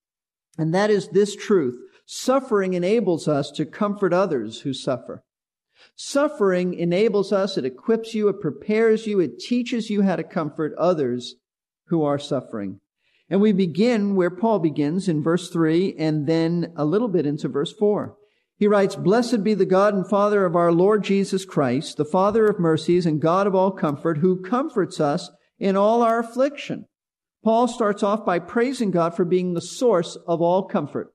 And 0.57 0.73
that 0.73 0.89
is 0.89 1.09
this 1.09 1.35
truth. 1.35 1.77
Suffering 2.05 2.73
enables 2.73 3.27
us 3.27 3.51
to 3.51 3.65
comfort 3.65 4.13
others 4.13 4.61
who 4.61 4.73
suffer. 4.73 5.23
Suffering 5.95 6.73
enables 6.73 7.31
us, 7.31 7.57
it 7.57 7.65
equips 7.65 8.13
you, 8.13 8.27
it 8.29 8.41
prepares 8.41 9.07
you, 9.07 9.19
it 9.19 9.39
teaches 9.39 9.89
you 9.89 10.01
how 10.01 10.15
to 10.15 10.23
comfort 10.23 10.73
others 10.77 11.35
who 11.87 12.03
are 12.03 12.19
suffering. 12.19 12.79
And 13.29 13.41
we 13.41 13.53
begin 13.53 14.15
where 14.15 14.29
Paul 14.29 14.59
begins 14.59 15.07
in 15.07 15.23
verse 15.23 15.49
3 15.49 15.95
and 15.97 16.27
then 16.27 16.73
a 16.75 16.85
little 16.85 17.07
bit 17.07 17.25
into 17.25 17.47
verse 17.47 17.71
4. 17.71 18.15
He 18.61 18.67
writes, 18.67 18.95
Blessed 18.95 19.43
be 19.43 19.55
the 19.55 19.65
God 19.65 19.95
and 19.95 20.07
Father 20.07 20.45
of 20.45 20.55
our 20.55 20.71
Lord 20.71 21.03
Jesus 21.03 21.45
Christ, 21.45 21.97
the 21.97 22.05
Father 22.05 22.45
of 22.45 22.59
mercies 22.59 23.07
and 23.07 23.19
God 23.19 23.47
of 23.47 23.55
all 23.55 23.71
comfort, 23.71 24.19
who 24.19 24.39
comforts 24.39 24.99
us 24.99 25.31
in 25.57 25.75
all 25.75 26.03
our 26.03 26.19
affliction. 26.19 26.85
Paul 27.43 27.67
starts 27.67 28.03
off 28.03 28.23
by 28.23 28.37
praising 28.37 28.91
God 28.91 29.15
for 29.15 29.25
being 29.25 29.55
the 29.55 29.61
source 29.61 30.15
of 30.27 30.43
all 30.43 30.61
comfort, 30.61 31.11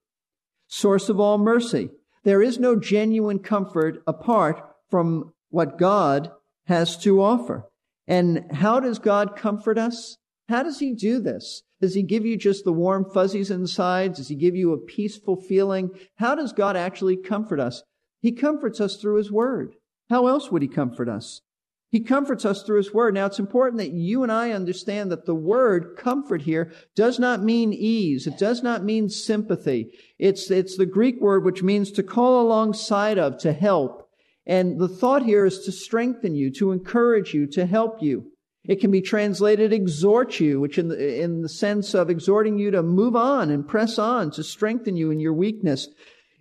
source 0.66 1.08
of 1.08 1.20
all 1.20 1.38
mercy. 1.38 1.90
There 2.24 2.42
is 2.42 2.58
no 2.58 2.74
genuine 2.74 3.38
comfort 3.38 4.02
apart 4.08 4.60
from 4.90 5.32
what 5.50 5.78
God 5.78 6.32
has 6.64 6.96
to 7.04 7.22
offer. 7.22 7.68
And 8.08 8.44
how 8.54 8.80
does 8.80 8.98
God 8.98 9.36
comfort 9.36 9.78
us? 9.78 10.16
How 10.48 10.64
does 10.64 10.80
he 10.80 10.94
do 10.94 11.20
this? 11.20 11.62
Does 11.80 11.94
he 11.94 12.02
give 12.02 12.24
you 12.24 12.36
just 12.36 12.64
the 12.64 12.72
warm 12.72 13.04
fuzzies 13.12 13.50
inside? 13.50 14.14
Does 14.14 14.28
he 14.28 14.34
give 14.34 14.56
you 14.56 14.72
a 14.72 14.78
peaceful 14.78 15.36
feeling? 15.36 15.90
How 16.16 16.34
does 16.34 16.52
God 16.52 16.76
actually 16.76 17.16
comfort 17.16 17.60
us? 17.60 17.82
He 18.20 18.32
comforts 18.32 18.80
us 18.80 18.96
through 18.96 19.16
his 19.16 19.30
word. 19.30 19.74
How 20.08 20.26
else 20.26 20.50
would 20.50 20.62
he 20.62 20.68
comfort 20.68 21.08
us? 21.08 21.42
He 21.90 22.00
comforts 22.00 22.44
us 22.44 22.62
through 22.62 22.78
his 22.78 22.92
word. 22.92 23.14
Now 23.14 23.26
it's 23.26 23.38
important 23.38 23.78
that 23.78 23.92
you 23.92 24.22
and 24.22 24.32
I 24.32 24.50
understand 24.50 25.10
that 25.10 25.24
the 25.24 25.34
word 25.34 25.96
comfort 25.96 26.42
here 26.42 26.72
does 26.94 27.18
not 27.18 27.42
mean 27.42 27.72
ease. 27.72 28.26
It 28.26 28.38
does 28.38 28.62
not 28.62 28.84
mean 28.84 29.08
sympathy. 29.08 29.92
It's, 30.18 30.50
it's 30.50 30.76
the 30.76 30.86
Greek 30.86 31.20
word 31.20 31.44
which 31.44 31.62
means 31.62 31.92
to 31.92 32.02
call 32.02 32.42
alongside 32.42 33.18
of, 33.18 33.38
to 33.38 33.52
help. 33.52 34.10
And 34.46 34.80
the 34.80 34.88
thought 34.88 35.24
here 35.24 35.44
is 35.44 35.60
to 35.60 35.72
strengthen 35.72 36.34
you, 36.34 36.50
to 36.52 36.72
encourage 36.72 37.34
you, 37.34 37.46
to 37.48 37.66
help 37.66 38.02
you. 38.02 38.32
It 38.68 38.80
can 38.80 38.90
be 38.90 39.00
translated 39.00 39.72
exhort 39.72 40.40
you, 40.40 40.60
which 40.60 40.78
in 40.78 40.88
the, 40.88 41.22
in 41.22 41.42
the 41.42 41.48
sense 41.48 41.94
of 41.94 42.10
exhorting 42.10 42.58
you 42.58 42.70
to 42.72 42.82
move 42.82 43.14
on 43.14 43.50
and 43.50 43.66
press 43.66 43.98
on, 43.98 44.30
to 44.32 44.42
strengthen 44.42 44.96
you 44.96 45.10
in 45.10 45.20
your 45.20 45.34
weakness. 45.34 45.88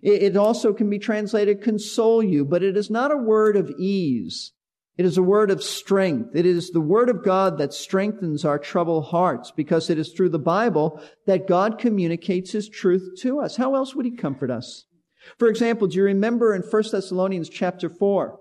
It, 0.02 0.22
it 0.22 0.36
also 0.36 0.72
can 0.72 0.90
be 0.90 0.98
translated 0.98 1.62
console 1.62 2.22
you, 2.22 2.44
but 2.44 2.62
it 2.62 2.76
is 2.76 2.90
not 2.90 3.12
a 3.12 3.16
word 3.16 3.56
of 3.56 3.70
ease. 3.78 4.52
It 4.96 5.04
is 5.04 5.18
a 5.18 5.22
word 5.22 5.50
of 5.50 5.62
strength. 5.62 6.34
It 6.34 6.46
is 6.46 6.70
the 6.70 6.80
word 6.80 7.10
of 7.10 7.22
God 7.22 7.58
that 7.58 7.74
strengthens 7.74 8.44
our 8.44 8.58
troubled 8.58 9.04
hearts 9.06 9.52
because 9.54 9.90
it 9.90 9.98
is 9.98 10.12
through 10.12 10.30
the 10.30 10.38
Bible 10.38 11.02
that 11.26 11.46
God 11.46 11.78
communicates 11.78 12.52
his 12.52 12.68
truth 12.68 13.20
to 13.20 13.40
us. 13.40 13.56
How 13.56 13.74
else 13.74 13.94
would 13.94 14.06
he 14.06 14.16
comfort 14.16 14.50
us? 14.50 14.86
For 15.38 15.48
example, 15.48 15.86
do 15.86 15.96
you 15.96 16.04
remember 16.04 16.54
in 16.54 16.62
1 16.62 16.82
Thessalonians 16.90 17.50
chapter 17.50 17.90
4 17.90 18.38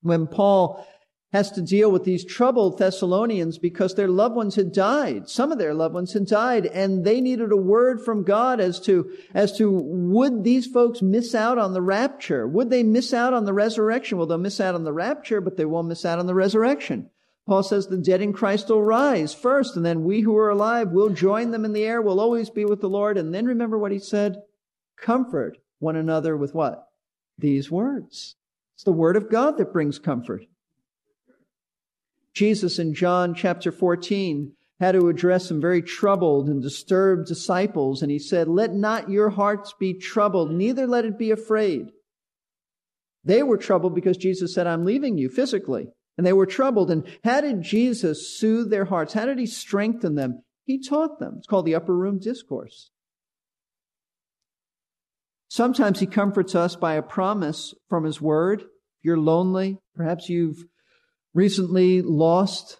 when 0.00 0.26
Paul 0.26 0.86
has 1.34 1.50
to 1.50 1.60
deal 1.60 1.90
with 1.90 2.04
these 2.04 2.24
troubled 2.24 2.78
Thessalonians 2.78 3.58
because 3.58 3.96
their 3.96 4.06
loved 4.06 4.36
ones 4.36 4.54
had 4.54 4.70
died. 4.70 5.28
Some 5.28 5.50
of 5.50 5.58
their 5.58 5.74
loved 5.74 5.92
ones 5.92 6.12
had 6.12 6.26
died 6.26 6.64
and 6.64 7.04
they 7.04 7.20
needed 7.20 7.50
a 7.50 7.56
word 7.56 8.00
from 8.00 8.22
God 8.22 8.60
as 8.60 8.78
to, 8.82 9.10
as 9.34 9.50
to 9.58 9.68
would 9.68 10.44
these 10.44 10.68
folks 10.68 11.02
miss 11.02 11.34
out 11.34 11.58
on 11.58 11.72
the 11.72 11.82
rapture? 11.82 12.46
Would 12.46 12.70
they 12.70 12.84
miss 12.84 13.12
out 13.12 13.34
on 13.34 13.46
the 13.46 13.52
resurrection? 13.52 14.16
Well, 14.16 14.28
they'll 14.28 14.38
miss 14.38 14.60
out 14.60 14.76
on 14.76 14.84
the 14.84 14.92
rapture, 14.92 15.40
but 15.40 15.56
they 15.56 15.64
won't 15.64 15.88
miss 15.88 16.04
out 16.04 16.20
on 16.20 16.28
the 16.28 16.36
resurrection. 16.36 17.10
Paul 17.48 17.64
says 17.64 17.88
the 17.88 17.98
dead 17.98 18.22
in 18.22 18.32
Christ 18.32 18.68
will 18.68 18.84
rise 18.84 19.34
first, 19.34 19.74
and 19.74 19.84
then 19.84 20.04
we 20.04 20.20
who 20.20 20.36
are 20.36 20.50
alive 20.50 20.92
will 20.92 21.10
join 21.10 21.50
them 21.50 21.64
in 21.64 21.72
the 21.72 21.84
air, 21.84 22.00
We'll 22.00 22.20
always 22.20 22.48
be 22.48 22.64
with 22.64 22.80
the 22.80 22.88
Lord. 22.88 23.18
And 23.18 23.34
then 23.34 23.44
remember 23.44 23.76
what 23.76 23.90
he 23.90 23.98
said? 23.98 24.40
Comfort 24.96 25.58
one 25.80 25.96
another 25.96 26.36
with 26.36 26.54
what? 26.54 26.86
These 27.36 27.72
words. 27.72 28.36
It's 28.76 28.84
the 28.84 28.92
word 28.92 29.16
of 29.16 29.28
God 29.28 29.58
that 29.58 29.72
brings 29.72 29.98
comfort. 29.98 30.46
Jesus 32.34 32.78
in 32.78 32.94
John 32.94 33.34
chapter 33.34 33.70
14 33.70 34.52
had 34.80 34.92
to 34.92 35.08
address 35.08 35.48
some 35.48 35.60
very 35.60 35.80
troubled 35.80 36.48
and 36.48 36.60
disturbed 36.60 37.28
disciples, 37.28 38.02
and 38.02 38.10
he 38.10 38.18
said, 38.18 38.48
Let 38.48 38.74
not 38.74 39.08
your 39.08 39.30
hearts 39.30 39.72
be 39.78 39.94
troubled, 39.94 40.50
neither 40.50 40.86
let 40.86 41.04
it 41.04 41.16
be 41.18 41.30
afraid. 41.30 41.86
They 43.24 43.42
were 43.42 43.56
troubled 43.56 43.94
because 43.94 44.16
Jesus 44.16 44.52
said, 44.52 44.66
I'm 44.66 44.84
leaving 44.84 45.16
you 45.16 45.28
physically. 45.28 45.88
And 46.16 46.26
they 46.26 46.32
were 46.32 46.46
troubled. 46.46 46.90
And 46.90 47.06
how 47.24 47.40
did 47.40 47.62
Jesus 47.62 48.38
soothe 48.38 48.70
their 48.70 48.84
hearts? 48.84 49.14
How 49.14 49.26
did 49.26 49.38
he 49.38 49.46
strengthen 49.46 50.14
them? 50.14 50.42
He 50.64 50.80
taught 50.80 51.18
them. 51.18 51.36
It's 51.38 51.46
called 51.46 51.66
the 51.66 51.74
upper 51.74 51.96
room 51.96 52.18
discourse. 52.18 52.90
Sometimes 55.48 56.00
he 56.00 56.06
comforts 56.06 56.54
us 56.54 56.76
by 56.76 56.94
a 56.94 57.02
promise 57.02 57.74
from 57.88 58.04
his 58.04 58.20
word. 58.20 58.62
If 58.62 59.04
you're 59.04 59.18
lonely, 59.18 59.78
perhaps 59.94 60.28
you've 60.28 60.64
recently 61.34 62.00
lost 62.00 62.78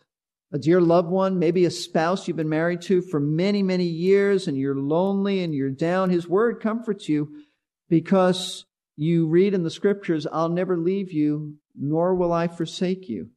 a 0.53 0.59
dear 0.59 0.81
loved 0.81 1.11
one, 1.11 1.41
maybe 1.41 1.65
a 1.65 1.71
spouse 1.71 2.29
you've 2.29 2.37
been 2.37 2.49
married 2.49 2.81
to 2.83 3.03
for 3.03 3.19
many, 3.19 3.61
many 3.63 3.87
years, 3.87 4.47
and 4.47 4.57
you're 4.57 4.79
lonely 4.79 5.43
and 5.43 5.53
you're 5.53 5.69
down. 5.69 6.11
His 6.11 6.29
word 6.29 6.63
comforts 6.63 7.09
you 7.09 7.43
because 7.89 8.65
you 8.97 9.27
read 9.27 9.53
in 9.53 9.65
the 9.65 9.71
scriptures, 9.71 10.29
I'll 10.31 10.49
never 10.49 10.77
leave 10.77 11.13
you, 11.13 11.57
nor 11.75 12.15
will 12.15 12.33
I 12.33 12.47
forsake 12.47 13.09
you. 13.09 13.31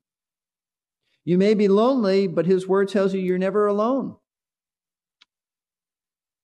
You 1.25 1.39
may 1.39 1.55
be 1.55 1.67
lonely, 1.67 2.27
but 2.27 2.45
his 2.45 2.67
word 2.67 2.89
tells 2.89 3.15
you 3.15 3.19
you're 3.19 3.39
never 3.39 3.65
alone. 3.65 4.15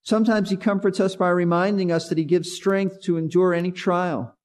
Sometimes 0.01 0.49
he 0.49 0.57
comforts 0.57 0.99
us 0.99 1.15
by 1.15 1.29
reminding 1.29 1.91
us 1.91 2.09
that 2.09 2.17
he 2.17 2.25
gives 2.25 2.51
strength 2.51 3.01
to 3.03 3.17
endure 3.17 3.53
any 3.53 3.71
trial. 3.71 4.35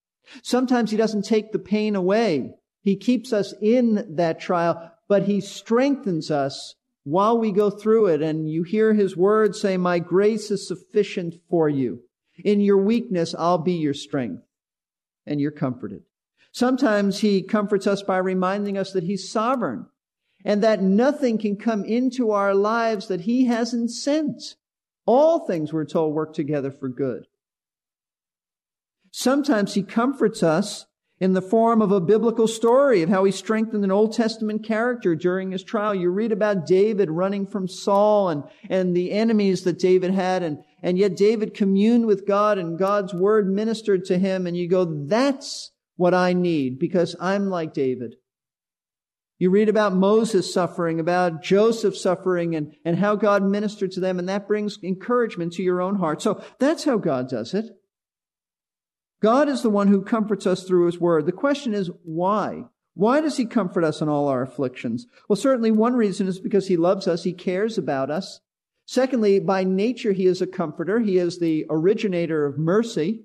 Sometimes 0.42 0.90
he 0.90 0.99
doesn't 0.99 1.25
take 1.25 1.52
the 1.52 1.58
pain 1.58 1.97
away. 1.97 2.54
He 2.88 2.97
keeps 2.97 3.35
us 3.35 3.52
in 3.61 4.16
that 4.16 4.40
trial, 4.40 4.90
but 5.09 5.25
he 5.25 5.42
strengthens 5.42 6.30
us 6.30 6.75
while 7.04 7.37
we 7.37 7.52
go 7.52 7.68
through 7.68 8.07
it. 8.07 8.23
And 8.23 8.50
you 8.50 8.62
hear 8.62 8.95
his 8.95 9.14
word 9.14 9.54
say, 9.54 9.76
my 9.76 9.99
grace 9.99 10.50
is 10.50 10.66
sufficient 10.66 11.35
for 11.50 11.68
you. 11.68 12.00
In 12.42 12.62
your 12.62 12.78
weakness, 12.78 13.35
I'll 13.38 13.59
be 13.59 13.75
your 13.75 13.92
strength. 13.92 14.42
And 15.26 15.38
you're 15.38 15.50
comforted. 15.50 16.04
Sometimes 16.50 17.21
he 17.21 17.42
comforts 17.42 17.87
us 17.87 18.02
by 18.02 18.16
reminding 18.16 18.78
us 18.78 18.92
that 18.92 19.04
he's 19.04 19.30
sovereign 19.30 19.85
and 20.42 20.62
that 20.62 20.83
nothing 20.83 21.37
can 21.37 21.57
come 21.57 21.85
into 21.85 22.30
our 22.30 22.54
lives 22.54 23.09
that 23.09 23.21
he 23.21 23.45
hasn't 23.45 23.90
sent. 23.90 24.57
All 25.04 25.47
things, 25.47 25.75
we're 25.75 25.85
told, 25.85 26.14
work 26.14 26.33
together 26.33 26.71
for 26.71 26.88
good. 26.88 27.26
Sometimes 29.11 29.75
he 29.75 29.83
comforts 29.83 30.42
us 30.42 30.87
in 31.20 31.32
the 31.32 31.42
form 31.42 31.82
of 31.82 31.90
a 31.90 32.00
biblical 32.00 32.46
story 32.46 33.02
of 33.02 33.08
how 33.08 33.25
he 33.25 33.32
strengthened 33.32 33.84
an 33.84 33.90
Old 33.90 34.12
Testament 34.12 34.64
character 34.64 35.16
during 35.16 35.50
his 35.50 35.64
trial. 35.64 35.94
You 35.94 36.10
read 36.10 36.30
about 36.30 36.66
David 36.66 37.10
running 37.10 37.46
from 37.46 37.66
Saul 37.66 38.28
and, 38.28 38.44
and 38.70 38.94
the 38.94 39.10
enemies 39.10 39.64
that 39.64 39.78
David 39.78 40.12
had, 40.12 40.42
and, 40.42 40.58
and 40.82 40.96
yet 40.96 41.16
David 41.16 41.54
communed 41.54 42.06
with 42.06 42.26
God 42.26 42.58
and 42.58 42.78
God's 42.78 43.12
word 43.12 43.48
ministered 43.48 44.04
to 44.06 44.18
him, 44.18 44.46
and 44.46 44.56
you 44.56 44.68
go, 44.68 44.84
that's 45.06 45.72
what 45.96 46.14
I 46.14 46.32
need 46.32 46.78
because 46.78 47.16
I'm 47.20 47.48
like 47.48 47.75
David. 47.75 48.14
You 49.38 49.50
read 49.50 49.68
about 49.68 49.94
Moses 49.94 50.52
suffering, 50.52 50.98
about 50.98 51.42
Joseph 51.42 51.96
suffering, 51.96 52.56
and, 52.56 52.75
and 52.84 52.97
how 52.97 53.14
God 53.14 53.45
ministered 53.45 53.93
to 53.93 54.00
them, 54.00 54.19
and 54.19 54.28
that 54.28 54.49
brings 54.49 54.78
encouragement 54.82 55.52
to 55.54 55.62
your 55.62 55.80
own 55.80 55.97
heart. 55.97 56.23
So 56.23 56.43
that's 56.58 56.84
how 56.84 56.99
God 56.99 57.28
does 57.28 57.54
it. 57.54 57.66
God 59.21 59.49
is 59.49 59.63
the 59.63 59.71
one 59.71 59.89
who 59.89 60.02
comforts 60.02 60.47
us 60.47 60.63
through 60.63 60.87
his 60.87 61.00
word. 61.00 61.26
The 61.26 61.33
question 61.33 61.75
is, 61.75 61.91
why? 62.04 62.65
Why 62.95 63.21
does 63.21 63.37
he 63.37 63.47
comfort 63.47 63.85
us 63.85 64.00
in 64.00 64.09
all 64.09 64.28
our 64.28 64.43
afflictions? 64.43 65.07
Well, 65.28 65.37
certainly 65.37 65.71
one 65.71 65.95
reason 65.95 66.28
is 66.28 66.41
because 66.41 66.69
he 66.69 66.76
loves 66.76 67.07
us. 67.07 67.25
He 67.25 67.33
cares 67.33 67.78
about 67.78 68.11
us. 68.11 68.41
Secondly, 68.87 69.39
by 69.39 69.65
nature, 69.65 70.13
he 70.13 70.26
is 70.26 70.41
a 70.41 70.47
comforter. 70.47 71.00
He 71.00 71.19
is 71.19 71.39
the 71.39 71.67
originator 71.69 72.47
of 72.47 72.59
mercy. 72.59 73.25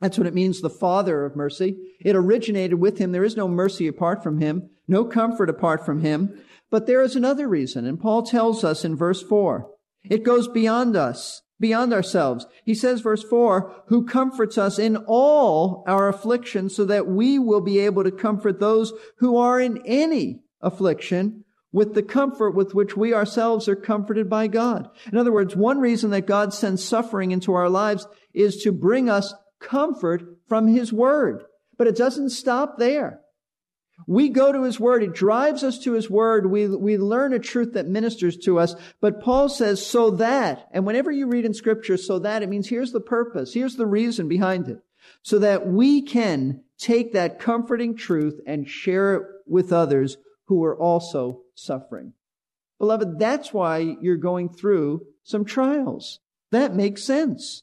That's 0.00 0.18
what 0.18 0.26
it 0.26 0.34
means, 0.34 0.60
the 0.60 0.68
father 0.70 1.24
of 1.24 1.36
mercy. 1.36 1.76
It 2.00 2.16
originated 2.16 2.78
with 2.78 2.98
him. 2.98 3.12
There 3.12 3.24
is 3.24 3.36
no 3.36 3.48
mercy 3.48 3.86
apart 3.86 4.22
from 4.22 4.40
him, 4.40 4.70
no 4.88 5.04
comfort 5.04 5.48
apart 5.48 5.86
from 5.86 6.00
him. 6.00 6.40
But 6.70 6.86
there 6.86 7.02
is 7.02 7.14
another 7.14 7.48
reason, 7.48 7.86
and 7.86 8.00
Paul 8.00 8.22
tells 8.22 8.64
us 8.64 8.84
in 8.84 8.96
verse 8.96 9.22
4. 9.22 9.68
It 10.04 10.24
goes 10.24 10.48
beyond 10.48 10.96
us 10.96 11.42
beyond 11.60 11.92
ourselves. 11.92 12.46
He 12.64 12.74
says, 12.74 13.00
verse 13.00 13.22
4, 13.22 13.84
who 13.86 14.04
comforts 14.04 14.58
us 14.58 14.78
in 14.78 14.96
all 14.96 15.84
our 15.86 16.08
affliction 16.08 16.68
so 16.68 16.84
that 16.84 17.06
we 17.06 17.38
will 17.38 17.60
be 17.60 17.78
able 17.78 18.04
to 18.04 18.10
comfort 18.10 18.58
those 18.58 18.92
who 19.18 19.36
are 19.36 19.60
in 19.60 19.80
any 19.86 20.40
affliction 20.60 21.44
with 21.72 21.94
the 21.94 22.02
comfort 22.02 22.50
with 22.50 22.74
which 22.74 22.96
we 22.96 23.14
ourselves 23.14 23.68
are 23.68 23.76
comforted 23.76 24.28
by 24.28 24.46
God. 24.46 24.88
In 25.10 25.16
other 25.16 25.32
words, 25.32 25.56
one 25.56 25.80
reason 25.80 26.10
that 26.10 26.26
God 26.26 26.52
sends 26.52 26.84
suffering 26.84 27.32
into 27.32 27.54
our 27.54 27.70
lives 27.70 28.06
is 28.34 28.56
to 28.62 28.72
bring 28.72 29.08
us 29.08 29.32
comfort 29.58 30.22
from 30.48 30.68
His 30.68 30.92
Word. 30.92 31.44
But 31.78 31.86
it 31.86 31.96
doesn't 31.96 32.30
stop 32.30 32.78
there. 32.78 33.21
We 34.06 34.28
go 34.28 34.52
to 34.52 34.62
his 34.62 34.80
word. 34.80 35.02
It 35.02 35.14
drives 35.14 35.62
us 35.62 35.78
to 35.80 35.92
his 35.92 36.10
word. 36.10 36.50
We, 36.50 36.68
we 36.68 36.96
learn 36.96 37.32
a 37.32 37.38
truth 37.38 37.74
that 37.74 37.86
ministers 37.86 38.36
to 38.38 38.58
us. 38.58 38.74
But 39.00 39.20
Paul 39.20 39.48
says, 39.48 39.84
so 39.84 40.10
that, 40.12 40.68
and 40.72 40.86
whenever 40.86 41.10
you 41.10 41.26
read 41.26 41.44
in 41.44 41.54
scripture, 41.54 41.96
so 41.96 42.18
that, 42.20 42.42
it 42.42 42.48
means 42.48 42.68
here's 42.68 42.92
the 42.92 43.00
purpose. 43.00 43.54
Here's 43.54 43.76
the 43.76 43.86
reason 43.86 44.28
behind 44.28 44.68
it. 44.68 44.78
So 45.22 45.38
that 45.40 45.66
we 45.66 46.02
can 46.02 46.62
take 46.78 47.12
that 47.12 47.38
comforting 47.38 47.96
truth 47.96 48.40
and 48.46 48.68
share 48.68 49.14
it 49.14 49.22
with 49.46 49.72
others 49.72 50.16
who 50.46 50.64
are 50.64 50.76
also 50.76 51.42
suffering. 51.54 52.12
Beloved, 52.78 53.18
that's 53.18 53.52
why 53.52 53.96
you're 54.00 54.16
going 54.16 54.48
through 54.48 55.06
some 55.22 55.44
trials. 55.44 56.18
That 56.50 56.74
makes 56.74 57.04
sense. 57.04 57.62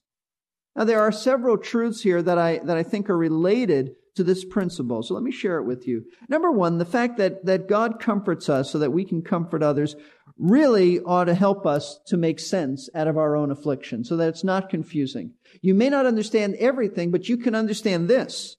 Now, 0.76 0.86
there 0.86 1.02
are 1.02 1.12
several 1.12 1.58
truths 1.58 2.02
here 2.02 2.22
that 2.22 2.38
I, 2.38 2.60
that 2.60 2.78
I 2.78 2.84
think 2.84 3.10
are 3.10 3.18
related 3.18 3.96
to 4.20 4.24
this 4.26 4.44
principle. 4.44 5.02
So 5.02 5.14
let 5.14 5.24
me 5.24 5.32
share 5.32 5.60
it 5.60 5.64
with 5.64 5.88
you. 5.88 6.04
Number 6.28 6.52
one, 6.52 6.78
the 6.78 6.84
fact 6.84 7.16
that, 7.20 7.46
that 7.46 7.70
God 7.70 8.02
comforts 8.02 8.50
us 8.50 8.70
so 8.70 8.80
that 8.80 8.92
we 8.92 9.06
can 9.06 9.22
comfort 9.22 9.64
others 9.64 9.96
really 10.38 11.00
ought 11.00 11.24
to 11.26 11.34
help 11.34 11.66
us 11.66 12.02
to 12.08 12.18
make 12.18 12.38
sense 12.38 12.90
out 12.94 13.08
of 13.08 13.18
our 13.18 13.38
own 13.38 13.50
affliction 13.50 14.04
so 14.04 14.18
that 14.18 14.28
it's 14.28 14.44
not 14.44 14.70
confusing. 14.70 15.36
You 15.62 15.74
may 15.74 15.90
not 15.90 16.06
understand 16.06 16.56
everything, 16.56 17.12
but 17.12 17.30
you 17.30 17.38
can 17.38 17.56
understand 17.56 18.10
this. 18.10 18.58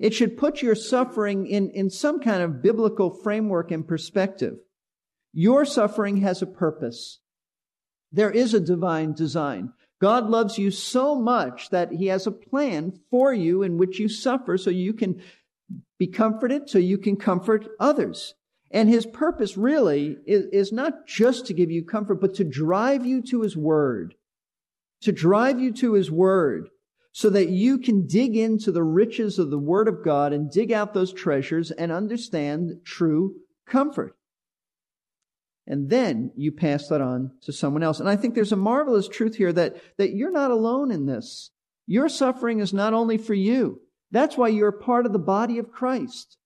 It 0.00 0.14
should 0.14 0.36
put 0.36 0.62
your 0.62 0.74
suffering 0.74 1.46
in, 1.46 1.70
in 1.70 1.88
some 1.88 2.18
kind 2.18 2.42
of 2.42 2.60
biblical 2.60 3.10
framework 3.22 3.70
and 3.70 3.86
perspective. 3.86 4.54
Your 5.32 5.64
suffering 5.64 6.16
has 6.22 6.42
a 6.42 6.46
purpose. 6.46 7.20
There 8.10 8.32
is 8.32 8.52
a 8.52 8.58
divine 8.58 9.12
design. 9.12 9.74
God 10.00 10.30
loves 10.30 10.56
you 10.56 10.70
so 10.70 11.14
much 11.14 11.70
that 11.70 11.92
he 11.92 12.06
has 12.06 12.26
a 12.26 12.32
plan 12.32 12.98
for 13.10 13.32
you 13.34 13.62
in 13.62 13.76
which 13.76 13.98
you 13.98 14.08
suffer 14.08 14.56
so 14.56 14.70
you 14.70 14.94
can 14.94 15.22
be 15.98 16.06
comforted, 16.06 16.70
so 16.70 16.78
you 16.78 16.96
can 16.96 17.16
comfort 17.16 17.68
others. 17.78 18.34
And 18.70 18.88
his 18.88 19.04
purpose 19.04 19.56
really 19.56 20.16
is, 20.26 20.46
is 20.52 20.72
not 20.72 21.06
just 21.06 21.46
to 21.46 21.54
give 21.54 21.70
you 21.70 21.84
comfort, 21.84 22.20
but 22.20 22.34
to 22.34 22.44
drive 22.44 23.04
you 23.04 23.20
to 23.22 23.42
his 23.42 23.56
word. 23.56 24.14
To 25.02 25.12
drive 25.12 25.60
you 25.60 25.72
to 25.74 25.94
his 25.94 26.10
word 26.10 26.68
so 27.12 27.28
that 27.30 27.48
you 27.48 27.78
can 27.78 28.06
dig 28.06 28.36
into 28.36 28.70
the 28.70 28.84
riches 28.84 29.38
of 29.38 29.50
the 29.50 29.58
word 29.58 29.88
of 29.88 30.04
God 30.04 30.32
and 30.32 30.50
dig 30.50 30.72
out 30.72 30.94
those 30.94 31.12
treasures 31.12 31.70
and 31.70 31.90
understand 31.90 32.80
true 32.84 33.34
comfort 33.66 34.16
and 35.70 35.88
then 35.88 36.32
you 36.34 36.50
pass 36.50 36.88
that 36.88 37.00
on 37.00 37.30
to 37.42 37.52
someone 37.52 37.84
else. 37.84 38.00
And 38.00 38.08
I 38.08 38.16
think 38.16 38.34
there's 38.34 38.50
a 38.50 38.56
marvelous 38.56 39.06
truth 39.06 39.36
here 39.36 39.52
that, 39.52 39.76
that 39.98 40.10
you're 40.10 40.32
not 40.32 40.50
alone 40.50 40.90
in 40.90 41.06
this. 41.06 41.52
Your 41.86 42.08
suffering 42.08 42.58
is 42.58 42.74
not 42.74 42.92
only 42.92 43.16
for 43.16 43.34
you. 43.34 43.80
That's 44.10 44.36
why 44.36 44.48
you're 44.48 44.72
part 44.72 45.06
of 45.06 45.12
the 45.12 45.20
body 45.20 45.58
of 45.58 45.70
Christ. 45.70 46.38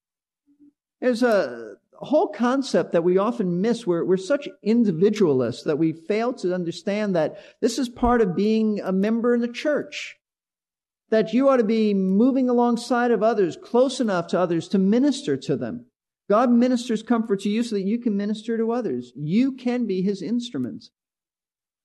There's 1.01 1.23
a 1.23 1.77
whole 1.95 2.29
concept 2.29 2.93
that 2.93 3.03
we 3.03 3.17
often 3.17 3.63
miss. 3.63 3.87
We're, 3.87 4.05
we're 4.05 4.19
such 4.19 4.47
individualists 4.63 5.65
that 5.65 5.79
we 5.79 5.95
fail 5.95 6.35
to 6.35 6.55
understand 6.55 7.17
that 7.17 7.39
this 7.63 7.79
is 7.79 7.89
part 7.89 8.21
of 8.21 8.37
being 8.37 8.81
a 8.81 8.93
member 8.93 9.35
in 9.35 9.41
the 9.41 9.49
church. 9.49 10.17
That 11.09 11.33
you 11.33 11.49
ought 11.49 11.57
to 11.57 11.65
be 11.65 11.95
moving 11.95 12.51
alongside 12.51 13.11
of 13.11 13.23
others, 13.23 13.57
close 13.57 14.01
enough 14.01 14.27
to 14.29 14.39
others 14.39 14.69
to 14.69 14.79
minister 14.79 15.39
to 15.39 15.57
them. 15.57 15.87
God 16.29 16.51
ministers 16.51 17.03
comfort 17.03 17.41
to 17.41 17.51
you 17.51 17.63
so 17.63 17.77
that 17.77 17.83
you 17.83 17.99
can 17.99 18.17
minister 18.17 18.57
to 18.57 18.73
others. 18.73 19.13
You 19.15 19.53
can 19.53 19.87
be 19.87 20.03
his 20.03 20.23
instrument. 20.23 20.87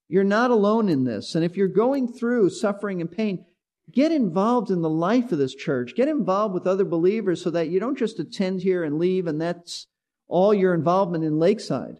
You're 0.07 0.23
not 0.23 0.49
alone 0.49 0.89
in 0.89 1.03
this. 1.03 1.35
And 1.35 1.43
if 1.43 1.57
you're 1.57 1.67
going 1.67 2.11
through 2.11 2.49
suffering 2.49 3.01
and 3.01 3.11
pain, 3.11 3.45
get 3.91 4.11
involved 4.11 4.71
in 4.71 4.81
the 4.81 4.89
life 4.89 5.31
of 5.31 5.37
this 5.37 5.53
church. 5.53 5.95
Get 5.95 6.07
involved 6.07 6.53
with 6.53 6.67
other 6.67 6.85
believers 6.85 7.43
so 7.43 7.49
that 7.51 7.69
you 7.69 7.79
don't 7.79 7.97
just 7.97 8.19
attend 8.19 8.61
here 8.61 8.83
and 8.83 8.97
leave 8.97 9.27
and 9.27 9.41
that's 9.41 9.87
all 10.27 10.53
your 10.53 10.73
involvement 10.73 11.23
in 11.23 11.37
Lakeside. 11.37 11.99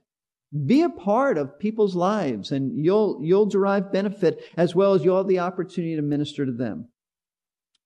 Be 0.65 0.82
a 0.82 0.89
part 0.89 1.38
of 1.38 1.60
people's 1.60 1.95
lives 1.95 2.52
and 2.52 2.84
you'll, 2.84 3.19
you'll 3.21 3.45
derive 3.45 3.91
benefit 3.91 4.43
as 4.56 4.73
well 4.73 4.93
as 4.93 5.04
you'll 5.04 5.17
have 5.17 5.28
the 5.28 5.39
opportunity 5.39 5.95
to 5.95 6.02
minister 6.02 6.45
to 6.45 6.52
them. 6.52 6.88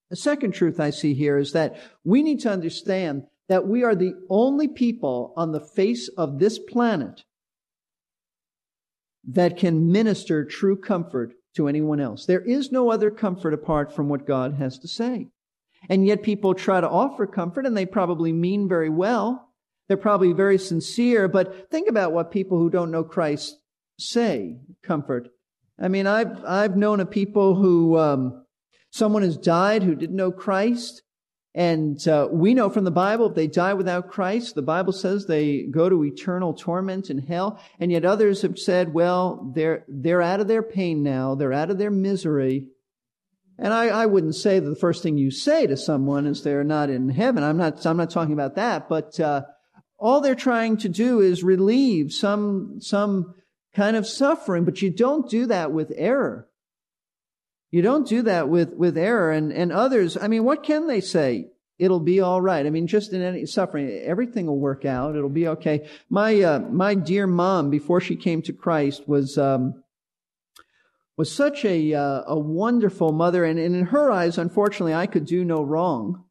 The 0.09 0.15
second 0.15 0.51
truth 0.51 0.79
I 0.79 0.91
see 0.91 1.13
here 1.13 1.37
is 1.37 1.53
that 1.53 1.75
we 2.03 2.21
need 2.21 2.39
to 2.41 2.51
understand 2.51 3.25
that 3.49 3.67
we 3.67 3.83
are 3.83 3.95
the 3.95 4.13
only 4.29 4.67
people 4.67 5.33
on 5.35 5.51
the 5.51 5.59
face 5.59 6.07
of 6.09 6.39
this 6.39 6.59
planet 6.59 7.23
that 9.25 9.57
can 9.57 9.91
minister 9.91 10.43
true 10.43 10.75
comfort 10.75 11.33
to 11.55 11.67
anyone 11.67 11.99
else. 11.99 12.25
There 12.25 12.41
is 12.41 12.71
no 12.71 12.91
other 12.91 13.11
comfort 13.11 13.53
apart 13.53 13.93
from 13.93 14.09
what 14.09 14.27
God 14.27 14.55
has 14.55 14.79
to 14.79 14.87
say. 14.87 15.27
And 15.89 16.05
yet 16.05 16.23
people 16.23 16.53
try 16.53 16.81
to 16.81 16.89
offer 16.89 17.27
comfort 17.27 17.65
and 17.65 17.75
they 17.75 17.85
probably 17.85 18.31
mean 18.31 18.67
very 18.67 18.89
well. 18.89 19.49
They're 19.87 19.97
probably 19.97 20.33
very 20.33 20.57
sincere, 20.57 21.27
but 21.27 21.69
think 21.69 21.89
about 21.89 22.13
what 22.13 22.31
people 22.31 22.57
who 22.57 22.69
don't 22.69 22.91
know 22.91 23.03
Christ 23.03 23.59
say 23.99 24.57
comfort. 24.81 25.29
I 25.79 25.89
mean, 25.89 26.07
I've, 26.07 26.43
I've 26.45 26.77
known 26.77 27.01
of 27.01 27.11
people 27.11 27.55
who, 27.55 27.97
um, 27.97 28.45
someone 28.91 29.23
has 29.23 29.37
died 29.37 29.83
who 29.83 29.95
didn't 29.95 30.15
know 30.15 30.31
Christ 30.31 31.02
and 31.55 32.07
uh, 32.07 32.27
we 32.31 32.55
know 32.55 32.69
from 32.71 32.83
the 32.83 32.91
Bible, 32.91 33.29
if 33.29 33.35
they 33.35 33.45
die 33.45 33.75
without 33.75 34.09
Christ, 34.09 34.55
the 34.55 34.63
Bible 34.63 34.91
says 34.91 35.25
they 35.25 35.63
go 35.63 35.87
to 35.87 36.03
eternal 36.03 36.53
torment 36.53 37.11
in 37.11 37.19
hell. 37.19 37.59
And 37.79 37.91
yet 37.91 38.05
others 38.05 38.41
have 38.41 38.57
said, 38.57 38.93
well, 38.93 39.51
they're, 39.53 39.85
they're 39.87 40.21
out 40.21 40.39
of 40.39 40.47
their 40.47 40.63
pain 40.63 41.03
now. 41.03 41.35
They're 41.35 41.53
out 41.53 41.69
of 41.69 41.77
their 41.77 41.91
misery. 41.91 42.65
And 43.59 43.71
I, 43.71 43.89
I 43.89 44.05
wouldn't 44.07 44.33
say 44.33 44.59
that 44.59 44.67
the 44.67 44.75
first 44.75 45.03
thing 45.03 45.17
you 45.17 45.29
say 45.29 45.67
to 45.67 45.77
someone 45.77 46.25
is 46.25 46.41
they're 46.41 46.63
not 46.63 46.89
in 46.89 47.09
heaven. 47.09 47.43
I'm 47.43 47.57
not, 47.57 47.85
I'm 47.85 47.97
not 47.97 48.09
talking 48.09 48.33
about 48.33 48.55
that, 48.55 48.89
but, 48.89 49.19
uh, 49.19 49.43
all 49.99 50.21
they're 50.21 50.35
trying 50.35 50.77
to 50.77 50.89
do 50.89 51.21
is 51.21 51.43
relieve 51.43 52.11
some, 52.11 52.81
some 52.81 53.35
kind 53.75 53.95
of 53.95 54.07
suffering, 54.07 54.65
but 54.65 54.81
you 54.81 54.89
don't 54.89 55.29
do 55.29 55.45
that 55.45 55.71
with 55.71 55.93
error. 55.95 56.49
You 57.73 57.81
don't 57.81 58.07
do 58.07 58.21
that 58.21 58.49
with, 58.49 58.75
with 58.75 58.99
error 58.99 59.31
and, 59.31 59.51
and 59.51 59.71
others. 59.71 60.15
I 60.15 60.27
mean, 60.27 60.43
what 60.43 60.61
can 60.61 60.85
they 60.85 61.01
say? 61.01 61.47
It'll 61.79 61.99
be 61.99 62.19
all 62.19 62.39
right. 62.39 62.67
I 62.67 62.69
mean, 62.69 62.85
just 62.85 63.13
in 63.13 63.23
any 63.23 63.47
suffering, 63.47 63.89
everything 63.89 64.45
will 64.45 64.59
work 64.59 64.85
out. 64.85 65.15
It'll 65.15 65.27
be 65.27 65.47
okay. 65.47 65.89
My, 66.07 66.39
uh, 66.39 66.59
my 66.59 66.93
dear 66.93 67.25
mom, 67.25 67.71
before 67.71 67.99
she 67.99 68.15
came 68.15 68.43
to 68.43 68.53
Christ, 68.53 69.07
was, 69.07 69.39
um, 69.39 69.83
was 71.17 71.31
such 71.31 71.65
a, 71.65 71.95
uh, 71.95 72.21
a 72.27 72.37
wonderful 72.37 73.11
mother. 73.11 73.43
And, 73.43 73.57
and 73.57 73.75
in 73.75 73.87
her 73.87 74.11
eyes, 74.11 74.37
unfortunately, 74.37 74.93
I 74.93 75.07
could 75.07 75.25
do 75.25 75.43
no 75.43 75.63
wrong. 75.63 76.25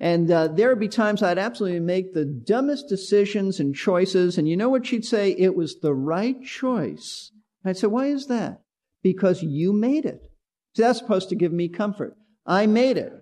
And 0.00 0.30
uh, 0.30 0.48
there 0.48 0.70
would 0.70 0.80
be 0.80 0.88
times 0.88 1.22
I'd 1.22 1.36
absolutely 1.36 1.80
make 1.80 2.14
the 2.14 2.24
dumbest 2.24 2.88
decisions 2.88 3.60
and 3.60 3.74
choices. 3.74 4.38
And 4.38 4.48
you 4.48 4.56
know 4.56 4.70
what 4.70 4.86
she'd 4.86 5.04
say? 5.04 5.32
It 5.32 5.54
was 5.54 5.78
the 5.80 5.92
right 5.94 6.42
choice. 6.42 7.32
I'd 7.66 7.76
say, 7.76 7.86
why 7.86 8.06
is 8.06 8.28
that? 8.28 8.62
Because 9.02 9.42
you 9.42 9.74
made 9.74 10.06
it. 10.06 10.22
See, 10.76 10.82
that's 10.82 10.98
supposed 10.98 11.30
to 11.30 11.34
give 11.34 11.54
me 11.54 11.68
comfort. 11.68 12.14
I 12.44 12.66
made 12.66 12.98
it. 12.98 13.12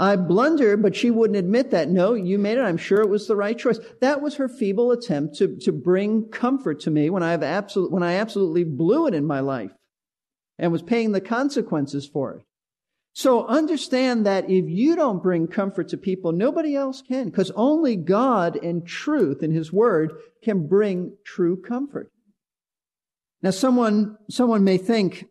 I 0.00 0.16
blundered, 0.16 0.82
but 0.82 0.96
she 0.96 1.12
wouldn't 1.12 1.38
admit 1.38 1.70
that. 1.70 1.88
No, 1.88 2.14
you 2.14 2.38
made 2.38 2.58
it. 2.58 2.62
I'm 2.62 2.76
sure 2.76 3.00
it 3.00 3.08
was 3.08 3.28
the 3.28 3.36
right 3.36 3.56
choice. 3.56 3.78
That 4.00 4.20
was 4.20 4.34
her 4.34 4.48
feeble 4.48 4.90
attempt 4.90 5.36
to, 5.36 5.56
to 5.60 5.70
bring 5.70 6.28
comfort 6.28 6.80
to 6.80 6.90
me 6.90 7.08
when 7.08 7.22
I 7.22 7.30
have 7.30 7.44
absolute, 7.44 7.92
when 7.92 8.02
I 8.02 8.14
absolutely 8.14 8.64
blew 8.64 9.06
it 9.06 9.14
in 9.14 9.24
my 9.24 9.38
life 9.38 9.70
and 10.58 10.72
was 10.72 10.82
paying 10.82 11.12
the 11.12 11.20
consequences 11.20 12.08
for 12.12 12.34
it. 12.34 12.42
So 13.12 13.46
understand 13.46 14.26
that 14.26 14.50
if 14.50 14.64
you 14.68 14.96
don't 14.96 15.22
bring 15.22 15.46
comfort 15.46 15.88
to 15.88 15.96
people, 15.96 16.32
nobody 16.32 16.74
else 16.74 17.00
can, 17.00 17.26
because 17.26 17.52
only 17.54 17.94
God 17.94 18.56
and 18.56 18.84
truth 18.84 19.42
in 19.42 19.52
His 19.52 19.72
Word 19.72 20.12
can 20.42 20.66
bring 20.66 21.16
true 21.24 21.60
comfort. 21.60 22.10
Now, 23.40 23.50
someone, 23.50 24.16
someone 24.28 24.64
may 24.64 24.78
think, 24.78 25.26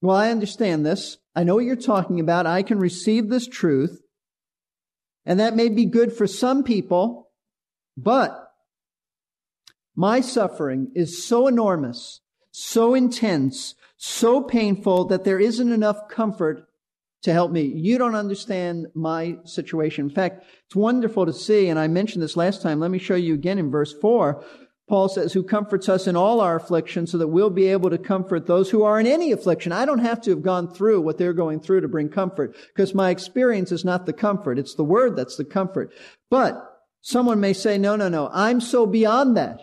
well, 0.00 0.16
I 0.16 0.30
understand 0.30 0.86
this. 0.86 1.18
I 1.34 1.44
know 1.44 1.56
what 1.56 1.64
you're 1.64 1.76
talking 1.76 2.20
about. 2.20 2.46
I 2.46 2.62
can 2.62 2.78
receive 2.78 3.28
this 3.28 3.46
truth. 3.46 4.00
And 5.26 5.40
that 5.40 5.56
may 5.56 5.68
be 5.68 5.84
good 5.84 6.12
for 6.12 6.26
some 6.26 6.62
people, 6.62 7.30
but 7.96 8.48
my 9.94 10.20
suffering 10.20 10.90
is 10.94 11.26
so 11.26 11.46
enormous, 11.46 12.20
so 12.50 12.94
intense, 12.94 13.74
so 13.96 14.40
painful 14.42 15.06
that 15.06 15.24
there 15.24 15.40
isn't 15.40 15.72
enough 15.72 16.08
comfort 16.08 16.64
to 17.22 17.32
help 17.32 17.50
me. 17.50 17.62
You 17.62 17.98
don't 17.98 18.14
understand 18.14 18.86
my 18.94 19.36
situation. 19.44 20.08
In 20.08 20.14
fact, 20.14 20.44
it's 20.66 20.76
wonderful 20.76 21.26
to 21.26 21.32
see, 21.32 21.68
and 21.68 21.78
I 21.78 21.88
mentioned 21.88 22.22
this 22.22 22.36
last 22.36 22.62
time. 22.62 22.78
Let 22.80 22.92
me 22.92 22.98
show 22.98 23.16
you 23.16 23.34
again 23.34 23.58
in 23.58 23.70
verse 23.70 23.92
4 23.92 24.42
Paul 24.88 25.08
says, 25.08 25.34
who 25.34 25.42
comforts 25.42 25.88
us 25.88 26.06
in 26.06 26.16
all 26.16 26.40
our 26.40 26.56
affliction 26.56 27.06
so 27.06 27.18
that 27.18 27.28
we'll 27.28 27.50
be 27.50 27.66
able 27.66 27.90
to 27.90 27.98
comfort 27.98 28.46
those 28.46 28.70
who 28.70 28.84
are 28.84 28.98
in 28.98 29.06
any 29.06 29.32
affliction. 29.32 29.70
I 29.70 29.84
don't 29.84 29.98
have 29.98 30.20
to 30.22 30.30
have 30.30 30.42
gone 30.42 30.72
through 30.72 31.02
what 31.02 31.18
they're 31.18 31.34
going 31.34 31.60
through 31.60 31.82
to 31.82 31.88
bring 31.88 32.08
comfort 32.08 32.56
because 32.74 32.94
my 32.94 33.10
experience 33.10 33.70
is 33.70 33.84
not 33.84 34.06
the 34.06 34.14
comfort. 34.14 34.58
It's 34.58 34.74
the 34.74 34.84
word 34.84 35.14
that's 35.14 35.36
the 35.36 35.44
comfort. 35.44 35.92
But 36.30 36.54
someone 37.02 37.38
may 37.38 37.52
say, 37.52 37.76
no, 37.76 37.96
no, 37.96 38.08
no, 38.08 38.30
I'm 38.32 38.60
so 38.60 38.86
beyond 38.86 39.36
that. 39.36 39.60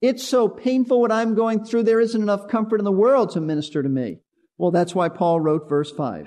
It's 0.00 0.22
so 0.22 0.48
painful 0.48 1.00
what 1.00 1.10
I'm 1.10 1.34
going 1.34 1.64
through. 1.64 1.84
There 1.84 2.00
isn't 2.00 2.22
enough 2.22 2.48
comfort 2.48 2.78
in 2.78 2.84
the 2.84 2.92
world 2.92 3.30
to 3.30 3.40
minister 3.40 3.82
to 3.82 3.88
me. 3.88 4.18
Well, 4.58 4.70
that's 4.70 4.94
why 4.94 5.08
Paul 5.08 5.40
wrote 5.40 5.68
verse 5.68 5.90
five. 5.90 6.26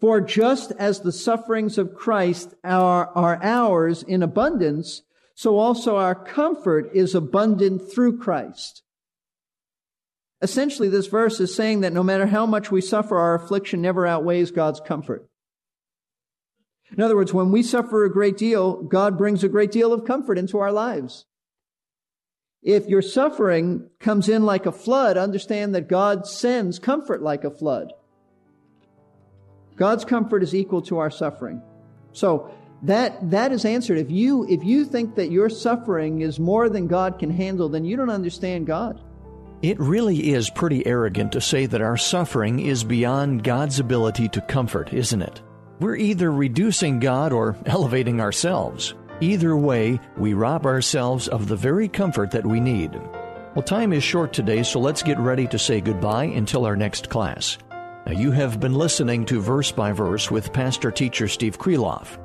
For 0.00 0.20
just 0.20 0.72
as 0.78 1.00
the 1.00 1.12
sufferings 1.12 1.78
of 1.78 1.94
Christ 1.94 2.54
are, 2.64 3.10
are 3.14 3.42
ours 3.42 4.02
in 4.02 4.22
abundance, 4.22 5.02
so 5.34 5.58
also 5.58 5.96
our 5.96 6.14
comfort 6.14 6.90
is 6.94 7.14
abundant 7.14 7.92
through 7.92 8.18
Christ. 8.18 8.82
Essentially, 10.40 10.88
this 10.88 11.06
verse 11.06 11.38
is 11.38 11.54
saying 11.54 11.80
that 11.82 11.92
no 11.92 12.02
matter 12.02 12.26
how 12.26 12.46
much 12.46 12.70
we 12.70 12.80
suffer, 12.80 13.16
our 13.16 13.34
affliction 13.34 13.80
never 13.80 14.06
outweighs 14.06 14.50
God's 14.50 14.80
comfort. 14.80 15.28
In 16.96 17.00
other 17.00 17.16
words, 17.16 17.32
when 17.32 17.52
we 17.52 17.62
suffer 17.62 18.04
a 18.04 18.12
great 18.12 18.36
deal, 18.36 18.82
God 18.82 19.16
brings 19.16 19.44
a 19.44 19.48
great 19.48 19.70
deal 19.70 19.92
of 19.92 20.04
comfort 20.04 20.36
into 20.36 20.58
our 20.58 20.72
lives. 20.72 21.26
If 22.62 22.86
your 22.86 23.02
suffering 23.02 23.88
comes 23.98 24.28
in 24.28 24.44
like 24.44 24.66
a 24.66 24.72
flood, 24.72 25.16
understand 25.16 25.74
that 25.74 25.88
God 25.88 26.26
sends 26.26 26.78
comfort 26.78 27.22
like 27.22 27.44
a 27.44 27.50
flood. 27.50 27.92
God's 29.76 30.04
comfort 30.04 30.42
is 30.42 30.54
equal 30.54 30.82
to 30.82 30.98
our 30.98 31.10
suffering. 31.10 31.62
So, 32.12 32.54
that 32.82 33.30
that 33.30 33.52
is 33.52 33.64
answered. 33.64 33.98
If 33.98 34.10
you 34.10 34.46
if 34.48 34.64
you 34.64 34.84
think 34.84 35.14
that 35.14 35.30
your 35.30 35.48
suffering 35.48 36.20
is 36.20 36.40
more 36.40 36.68
than 36.68 36.88
god 36.88 37.18
can 37.18 37.30
handle 37.30 37.68
then 37.68 37.84
you 37.84 37.96
don't 37.96 38.10
understand 38.10 38.66
god. 38.66 39.00
It 39.62 39.78
really 39.78 40.32
is 40.32 40.50
pretty 40.50 40.84
arrogant 40.84 41.30
to 41.32 41.40
say 41.40 41.66
that 41.66 41.80
our 41.80 41.96
suffering 41.96 42.58
is 42.58 42.82
beyond 42.82 43.44
god's 43.44 43.78
ability 43.78 44.28
to 44.30 44.40
comfort 44.42 44.92
isn't 44.92 45.22
it? 45.22 45.40
We're 45.78 45.96
either 45.96 46.30
reducing 46.30 46.98
god 46.98 47.32
or 47.32 47.56
elevating 47.66 48.20
ourselves. 48.20 48.94
Either 49.20 49.56
way 49.56 50.00
we 50.16 50.34
rob 50.34 50.66
ourselves 50.66 51.28
of 51.28 51.46
the 51.46 51.56
very 51.56 51.88
comfort 51.88 52.32
that 52.32 52.46
we 52.46 52.58
need. 52.58 53.00
Well 53.54 53.62
time 53.62 53.92
is 53.92 54.02
short 54.02 54.32
today 54.32 54.64
so 54.64 54.80
let's 54.80 55.04
get 55.04 55.20
ready 55.20 55.46
to 55.46 55.58
say 55.58 55.80
goodbye 55.80 56.24
until 56.24 56.64
our 56.64 56.76
next 56.76 57.10
class. 57.10 57.58
Now 58.06 58.12
you 58.12 58.32
have 58.32 58.58
been 58.58 58.74
listening 58.74 59.24
to 59.26 59.40
verse 59.40 59.70
by 59.70 59.92
verse 59.92 60.32
with 60.32 60.52
pastor 60.52 60.90
teacher 60.90 61.28
steve 61.28 61.56
kreloff 61.56 62.18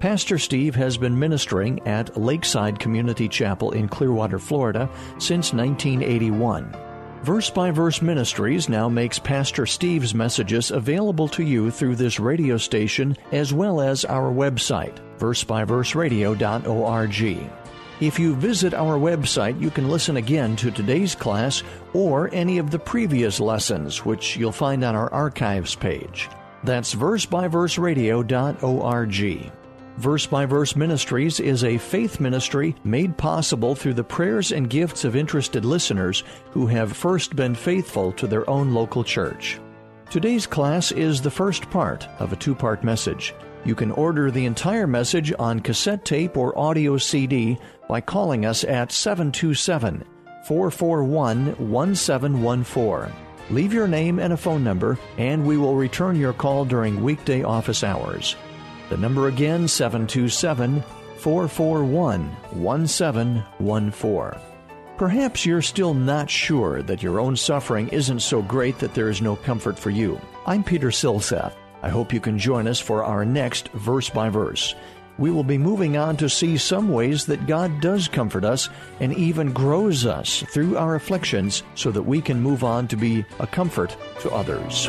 Pastor 0.00 0.36
Steve 0.38 0.74
has 0.76 0.96
been 0.96 1.18
ministering 1.18 1.86
at 1.86 2.16
Lakeside 2.16 2.78
Community 2.78 3.28
Chapel 3.28 3.72
in 3.72 3.86
Clearwater, 3.86 4.38
Florida 4.38 4.88
since 5.18 5.52
1981. 5.52 6.74
Verse 7.22 7.50
by 7.50 7.70
Verse 7.70 8.00
Ministries 8.00 8.70
now 8.70 8.88
makes 8.88 9.18
Pastor 9.18 9.66
Steve's 9.66 10.14
messages 10.14 10.70
available 10.70 11.28
to 11.28 11.42
you 11.42 11.70
through 11.70 11.96
this 11.96 12.18
radio 12.18 12.56
station 12.56 13.14
as 13.30 13.52
well 13.52 13.82
as 13.82 14.06
our 14.06 14.32
website, 14.32 14.96
versebyverseradio.org. 15.18 17.50
If 18.00 18.18
you 18.18 18.34
visit 18.34 18.72
our 18.72 18.96
website, 18.96 19.60
you 19.60 19.68
can 19.68 19.90
listen 19.90 20.16
again 20.16 20.56
to 20.56 20.70
today's 20.70 21.14
class 21.14 21.62
or 21.92 22.30
any 22.32 22.56
of 22.56 22.70
the 22.70 22.78
previous 22.78 23.38
lessons, 23.38 24.06
which 24.06 24.38
you'll 24.38 24.50
find 24.50 24.82
on 24.82 24.96
our 24.96 25.12
archives 25.12 25.74
page. 25.74 26.30
That's 26.64 26.94
versebyverseradio.org. 26.94 29.59
Verse 30.00 30.24
by 30.24 30.46
Verse 30.46 30.76
Ministries 30.76 31.40
is 31.40 31.62
a 31.62 31.76
faith 31.76 32.20
ministry 32.20 32.74
made 32.84 33.18
possible 33.18 33.74
through 33.74 33.92
the 33.92 34.02
prayers 34.02 34.50
and 34.50 34.70
gifts 34.70 35.04
of 35.04 35.14
interested 35.14 35.62
listeners 35.62 36.24
who 36.52 36.66
have 36.66 36.96
first 36.96 37.36
been 37.36 37.54
faithful 37.54 38.10
to 38.12 38.26
their 38.26 38.48
own 38.48 38.72
local 38.72 39.04
church. 39.04 39.60
Today's 40.08 40.46
class 40.46 40.90
is 40.90 41.20
the 41.20 41.30
first 41.30 41.68
part 41.68 42.08
of 42.18 42.32
a 42.32 42.36
two 42.36 42.54
part 42.54 42.82
message. 42.82 43.34
You 43.66 43.74
can 43.74 43.90
order 43.90 44.30
the 44.30 44.46
entire 44.46 44.86
message 44.86 45.34
on 45.38 45.60
cassette 45.60 46.06
tape 46.06 46.34
or 46.34 46.58
audio 46.58 46.96
CD 46.96 47.58
by 47.86 48.00
calling 48.00 48.46
us 48.46 48.64
at 48.64 48.92
727 48.92 50.02
441 50.46 51.70
1714. 51.70 53.14
Leave 53.50 53.74
your 53.74 53.86
name 53.86 54.18
and 54.18 54.32
a 54.32 54.36
phone 54.38 54.64
number, 54.64 54.98
and 55.18 55.44
we 55.44 55.58
will 55.58 55.74
return 55.74 56.16
your 56.16 56.32
call 56.32 56.64
during 56.64 57.02
weekday 57.02 57.42
office 57.42 57.84
hours. 57.84 58.34
The 58.90 58.96
number 58.96 59.28
again 59.28 59.68
727 59.68 60.82
441 61.18 62.28
1714. 62.60 64.40
Perhaps 64.98 65.46
you're 65.46 65.62
still 65.62 65.94
not 65.94 66.28
sure 66.28 66.82
that 66.82 67.00
your 67.00 67.20
own 67.20 67.36
suffering 67.36 67.86
isn't 67.90 68.18
so 68.18 68.42
great 68.42 68.80
that 68.80 68.92
there 68.92 69.08
is 69.08 69.22
no 69.22 69.36
comfort 69.36 69.78
for 69.78 69.90
you. 69.90 70.20
I'm 70.44 70.64
Peter 70.64 70.88
Silseth. 70.88 71.54
I 71.82 71.88
hope 71.88 72.12
you 72.12 72.18
can 72.18 72.36
join 72.36 72.66
us 72.66 72.80
for 72.80 73.04
our 73.04 73.24
next 73.24 73.68
verse 73.68 74.10
by 74.10 74.28
verse. 74.28 74.74
We 75.18 75.30
will 75.30 75.44
be 75.44 75.56
moving 75.56 75.96
on 75.96 76.16
to 76.16 76.28
see 76.28 76.56
some 76.56 76.88
ways 76.88 77.26
that 77.26 77.46
God 77.46 77.80
does 77.80 78.08
comfort 78.08 78.44
us 78.44 78.68
and 78.98 79.14
even 79.14 79.52
grows 79.52 80.04
us 80.04 80.42
through 80.48 80.76
our 80.76 80.96
afflictions 80.96 81.62
so 81.76 81.92
that 81.92 82.02
we 82.02 82.20
can 82.20 82.42
move 82.42 82.64
on 82.64 82.88
to 82.88 82.96
be 82.96 83.24
a 83.38 83.46
comfort 83.46 83.96
to 84.22 84.32
others. 84.32 84.88